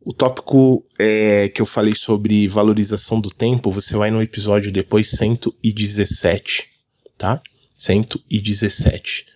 O 0.00 0.12
tópico 0.12 0.82
é, 0.98 1.48
que 1.50 1.60
eu 1.60 1.66
falei 1.66 1.94
sobre 1.94 2.48
valorização 2.48 3.20
do 3.20 3.28
tempo, 3.28 3.70
você 3.70 3.94
vai 3.94 4.10
no 4.10 4.22
episódio 4.22 4.72
depois 4.72 5.10
117, 5.10 6.66
tá? 7.18 7.40
117. 7.74 9.26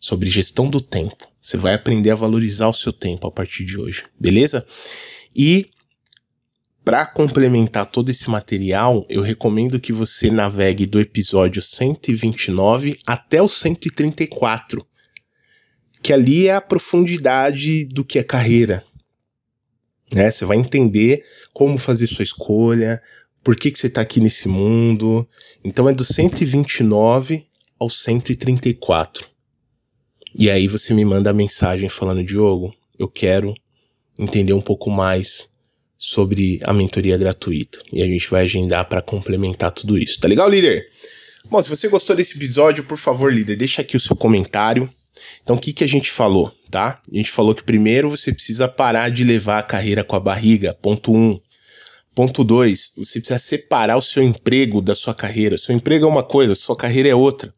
Sobre 0.00 0.28
gestão 0.28 0.66
do 0.66 0.80
tempo. 0.80 1.28
Você 1.40 1.56
vai 1.56 1.74
aprender 1.74 2.10
a 2.10 2.16
valorizar 2.16 2.68
o 2.68 2.74
seu 2.74 2.92
tempo 2.92 3.26
a 3.26 3.30
partir 3.30 3.64
de 3.64 3.78
hoje, 3.78 4.02
beleza? 4.18 4.66
E 5.36 5.70
para 6.84 7.06
complementar 7.06 7.86
todo 7.86 8.10
esse 8.10 8.28
material, 8.28 9.06
eu 9.08 9.22
recomendo 9.22 9.80
que 9.80 9.92
você 9.92 10.30
navegue 10.30 10.84
do 10.84 11.00
episódio 11.00 11.62
129 11.62 12.98
até 13.06 13.40
o 13.40 13.48
134, 13.48 14.84
que 16.02 16.12
ali 16.12 16.46
é 16.46 16.54
a 16.54 16.60
profundidade 16.60 17.86
do 17.86 18.04
que 18.04 18.18
é 18.18 18.22
carreira. 18.22 18.84
Né? 20.12 20.30
Você 20.30 20.44
vai 20.44 20.58
entender 20.58 21.24
como 21.54 21.78
fazer 21.78 22.06
sua 22.06 22.22
escolha, 22.22 23.00
por 23.42 23.56
que, 23.56 23.70
que 23.70 23.78
você 23.78 23.86
está 23.86 24.02
aqui 24.02 24.20
nesse 24.20 24.46
mundo. 24.46 25.26
Então 25.64 25.88
é 25.88 25.92
do 25.92 26.04
129 26.04 27.46
ao 27.80 27.88
134. 27.88 29.26
E 30.34 30.50
aí 30.50 30.68
você 30.68 30.92
me 30.92 31.04
manda 31.04 31.30
a 31.30 31.34
mensagem 31.34 31.88
falando, 31.88 32.22
Diogo, 32.22 32.74
eu 32.98 33.08
quero 33.08 33.54
entender 34.18 34.52
um 34.52 34.60
pouco 34.60 34.90
mais 34.90 35.53
sobre 36.06 36.60
a 36.64 36.74
mentoria 36.74 37.16
gratuita. 37.16 37.78
E 37.90 38.02
a 38.02 38.06
gente 38.06 38.28
vai 38.28 38.44
agendar 38.44 38.84
para 38.86 39.00
complementar 39.00 39.72
tudo 39.72 39.96
isso. 39.96 40.20
Tá 40.20 40.28
legal, 40.28 40.50
líder? 40.50 40.86
Bom, 41.48 41.62
se 41.62 41.70
você 41.70 41.88
gostou 41.88 42.14
desse 42.14 42.36
episódio, 42.36 42.84
por 42.84 42.98
favor, 42.98 43.32
líder, 43.32 43.56
deixa 43.56 43.80
aqui 43.80 43.96
o 43.96 44.00
seu 44.00 44.14
comentário. 44.14 44.86
Então, 45.42 45.56
o 45.56 45.58
que, 45.58 45.72
que 45.72 45.82
a 45.82 45.86
gente 45.86 46.10
falou, 46.10 46.54
tá? 46.70 47.00
A 47.10 47.16
gente 47.16 47.30
falou 47.30 47.54
que 47.54 47.64
primeiro 47.64 48.10
você 48.10 48.34
precisa 48.34 48.68
parar 48.68 49.08
de 49.08 49.24
levar 49.24 49.60
a 49.60 49.62
carreira 49.62 50.04
com 50.04 50.14
a 50.14 50.20
barriga, 50.20 50.74
ponto 50.74 51.10
1. 51.10 51.16
Um. 51.16 51.40
Ponto 52.14 52.44
2, 52.44 52.92
você 52.98 53.18
precisa 53.18 53.38
separar 53.38 53.96
o 53.96 54.02
seu 54.02 54.22
emprego 54.22 54.82
da 54.82 54.94
sua 54.94 55.14
carreira. 55.14 55.56
Seu 55.56 55.74
emprego 55.74 56.04
é 56.04 56.08
uma 56.08 56.22
coisa, 56.22 56.54
sua 56.54 56.76
carreira 56.76 57.08
é 57.08 57.14
outra. 57.14 57.52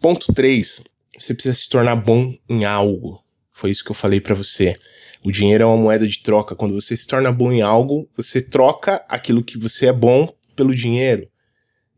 Ponto 0.00 0.32
3, 0.32 0.82
você 1.16 1.32
precisa 1.32 1.54
se 1.54 1.68
tornar 1.68 1.94
bom 1.94 2.36
em 2.48 2.64
algo. 2.64 3.22
Foi 3.52 3.70
isso 3.70 3.84
que 3.84 3.92
eu 3.92 3.94
falei 3.94 4.20
para 4.20 4.34
você. 4.34 4.74
O 5.22 5.30
dinheiro 5.30 5.64
é 5.64 5.66
uma 5.66 5.76
moeda 5.76 6.06
de 6.06 6.18
troca. 6.20 6.54
Quando 6.54 6.74
você 6.74 6.96
se 6.96 7.06
torna 7.06 7.30
bom 7.30 7.52
em 7.52 7.60
algo, 7.60 8.08
você 8.16 8.40
troca 8.40 9.04
aquilo 9.08 9.44
que 9.44 9.58
você 9.58 9.86
é 9.86 9.92
bom 9.92 10.28
pelo 10.56 10.74
dinheiro. 10.74 11.28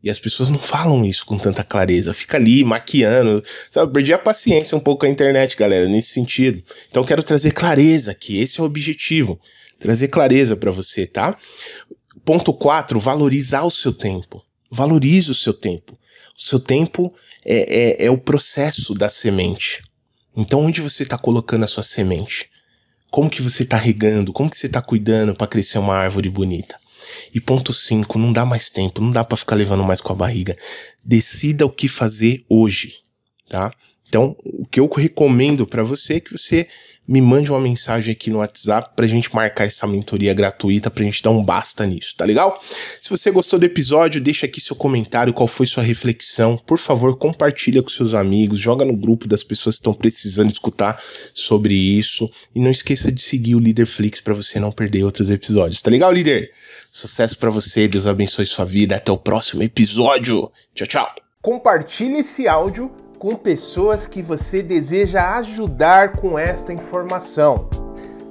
E 0.03 0.09
as 0.09 0.19
pessoas 0.19 0.49
não 0.49 0.59
falam 0.59 1.05
isso 1.05 1.25
com 1.25 1.37
tanta 1.37 1.63
clareza. 1.63 2.13
Fica 2.13 2.35
ali 2.35 2.61
maquiando. 2.63 3.41
Sabe, 3.71 3.93
perdi 3.93 4.11
a 4.11 4.19
paciência 4.19 4.77
um 4.77 4.81
pouco 4.81 5.01
com 5.01 5.05
a 5.05 5.09
internet, 5.09 5.55
galera, 5.55 5.87
nesse 5.87 6.09
sentido. 6.09 6.61
Então 6.89 7.05
quero 7.05 7.23
trazer 7.23 7.51
clareza 7.51 8.11
aqui. 8.11 8.37
Esse 8.41 8.59
é 8.59 8.63
o 8.63 8.65
objetivo. 8.65 9.39
Trazer 9.79 10.09
clareza 10.09 10.57
para 10.57 10.71
você, 10.71 11.07
tá? 11.07 11.37
Ponto 12.25 12.53
4, 12.53 12.99
valorizar 12.99 13.63
o 13.63 13.71
seu 13.71 13.93
tempo. 13.93 14.43
Valorize 14.69 15.31
o 15.31 15.35
seu 15.35 15.53
tempo. 15.53 15.97
O 16.37 16.41
seu 16.41 16.59
tempo 16.59 17.13
é, 17.45 18.03
é, 18.03 18.05
é 18.05 18.11
o 18.11 18.17
processo 18.17 18.93
da 18.93 19.07
semente. 19.07 19.81
Então, 20.35 20.61
onde 20.61 20.81
você 20.81 21.03
está 21.03 21.17
colocando 21.17 21.63
a 21.63 21.67
sua 21.67 21.83
semente? 21.83 22.49
Como 23.13 23.29
que 23.29 23.43
você 23.43 23.61
está 23.61 23.77
regando? 23.77 24.33
Como 24.33 24.49
que 24.49 24.57
você 24.57 24.65
está 24.65 24.81
cuidando 24.81 25.35
para 25.35 25.45
crescer 25.45 25.77
uma 25.77 25.95
árvore 25.95 26.31
bonita? 26.31 26.75
E 27.31 27.39
ponto 27.39 27.71
5, 27.71 28.17
não 28.17 28.33
dá 28.33 28.43
mais 28.43 28.71
tempo, 28.71 28.99
não 28.99 29.11
dá 29.11 29.23
para 29.23 29.37
ficar 29.37 29.55
levando 29.55 29.83
mais 29.83 30.01
com 30.01 30.11
a 30.11 30.15
barriga. 30.15 30.57
Decida 31.05 31.63
o 31.63 31.69
que 31.69 31.87
fazer 31.87 32.43
hoje, 32.49 33.03
tá? 33.47 33.71
Então, 34.07 34.35
o 34.43 34.65
que 34.65 34.79
eu 34.79 34.87
recomendo 34.87 35.67
para 35.67 35.83
você 35.83 36.15
é 36.15 36.19
que 36.19 36.31
você 36.31 36.67
me 37.07 37.21
mande 37.21 37.51
uma 37.51 37.59
mensagem 37.59 38.11
aqui 38.11 38.29
no 38.29 38.37
WhatsApp 38.37 38.91
pra 38.95 39.05
gente 39.05 39.33
marcar 39.33 39.65
essa 39.65 39.85
mentoria 39.85 40.33
gratuita, 40.33 40.89
pra 40.89 41.03
gente 41.03 41.21
dar 41.21 41.31
um 41.31 41.43
basta 41.43 41.85
nisso, 41.85 42.15
tá 42.15 42.25
legal? 42.25 42.61
Se 43.01 43.09
você 43.09 43.29
gostou 43.29 43.59
do 43.59 43.65
episódio, 43.65 44.21
deixa 44.21 44.45
aqui 44.45 44.61
seu 44.61 44.75
comentário, 44.75 45.33
qual 45.33 45.47
foi 45.47 45.65
sua 45.65 45.83
reflexão. 45.83 46.57
Por 46.57 46.77
favor, 46.77 47.17
compartilha 47.17 47.83
com 47.83 47.89
seus 47.89 48.13
amigos, 48.13 48.59
joga 48.59 48.85
no 48.85 48.95
grupo 48.95 49.27
das 49.27 49.43
pessoas 49.43 49.75
que 49.75 49.81
estão 49.81 49.93
precisando 49.93 50.51
escutar 50.51 51.01
sobre 51.33 51.73
isso. 51.73 52.29
E 52.55 52.59
não 52.59 52.71
esqueça 52.71 53.11
de 53.11 53.21
seguir 53.21 53.55
o 53.55 53.59
Leaderflix 53.59 54.21
para 54.21 54.33
você 54.33 54.59
não 54.59 54.71
perder 54.71 55.03
outros 55.03 55.29
episódios, 55.29 55.81
tá 55.81 55.89
legal, 55.89 56.11
líder? 56.11 56.51
Sucesso 56.91 57.37
para 57.37 57.49
você, 57.49 57.87
Deus 57.87 58.07
abençoe 58.07 58.45
sua 58.45 58.65
vida. 58.65 58.95
Até 58.95 59.11
o 59.11 59.17
próximo 59.17 59.63
episódio. 59.63 60.51
Tchau, 60.75 60.87
tchau. 60.87 61.15
Compartilhe 61.41 62.19
esse 62.19 62.47
áudio 62.47 63.02
com 63.23 63.35
pessoas 63.35 64.05
que 64.05 64.21
você 64.21 64.61
deseja 64.61 65.37
ajudar 65.37 66.17
com 66.17 66.37
esta 66.37 66.73
informação. 66.73 67.69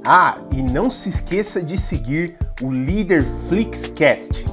Ah, 0.05 0.37
e 0.55 0.63
não 0.63 0.91
se 0.91 1.09
esqueça 1.09 1.63
de 1.63 1.79
seguir 1.79 2.37
o 2.61 2.69
Leader 2.69 3.25
Flixcast. 3.49 4.45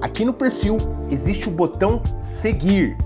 Aqui 0.00 0.24
no 0.24 0.32
perfil 0.32 0.76
existe 1.10 1.48
o 1.48 1.50
botão 1.50 2.00
seguir. 2.20 2.96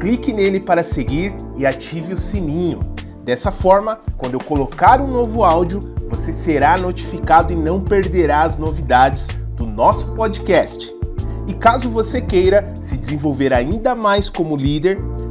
Clique 0.00 0.32
nele 0.32 0.58
para 0.58 0.82
seguir 0.82 1.34
e 1.54 1.66
ative 1.66 2.14
o 2.14 2.16
sininho. 2.16 2.94
Dessa 3.22 3.52
forma, 3.52 4.00
quando 4.16 4.32
eu 4.32 4.40
colocar 4.40 5.02
um 5.02 5.08
novo 5.08 5.44
áudio, 5.44 5.80
você 6.08 6.32
será 6.32 6.78
notificado 6.78 7.52
e 7.52 7.56
não 7.56 7.78
perderá 7.78 8.40
as 8.44 8.56
novidades 8.56 9.26
do 9.54 9.66
nosso 9.66 10.14
podcast. 10.14 10.96
E 11.46 11.52
caso 11.52 11.90
você 11.90 12.22
queira 12.22 12.72
se 12.80 12.96
desenvolver 12.96 13.52
ainda 13.52 13.94
mais 13.94 14.30
como 14.30 14.56
líder, 14.56 14.98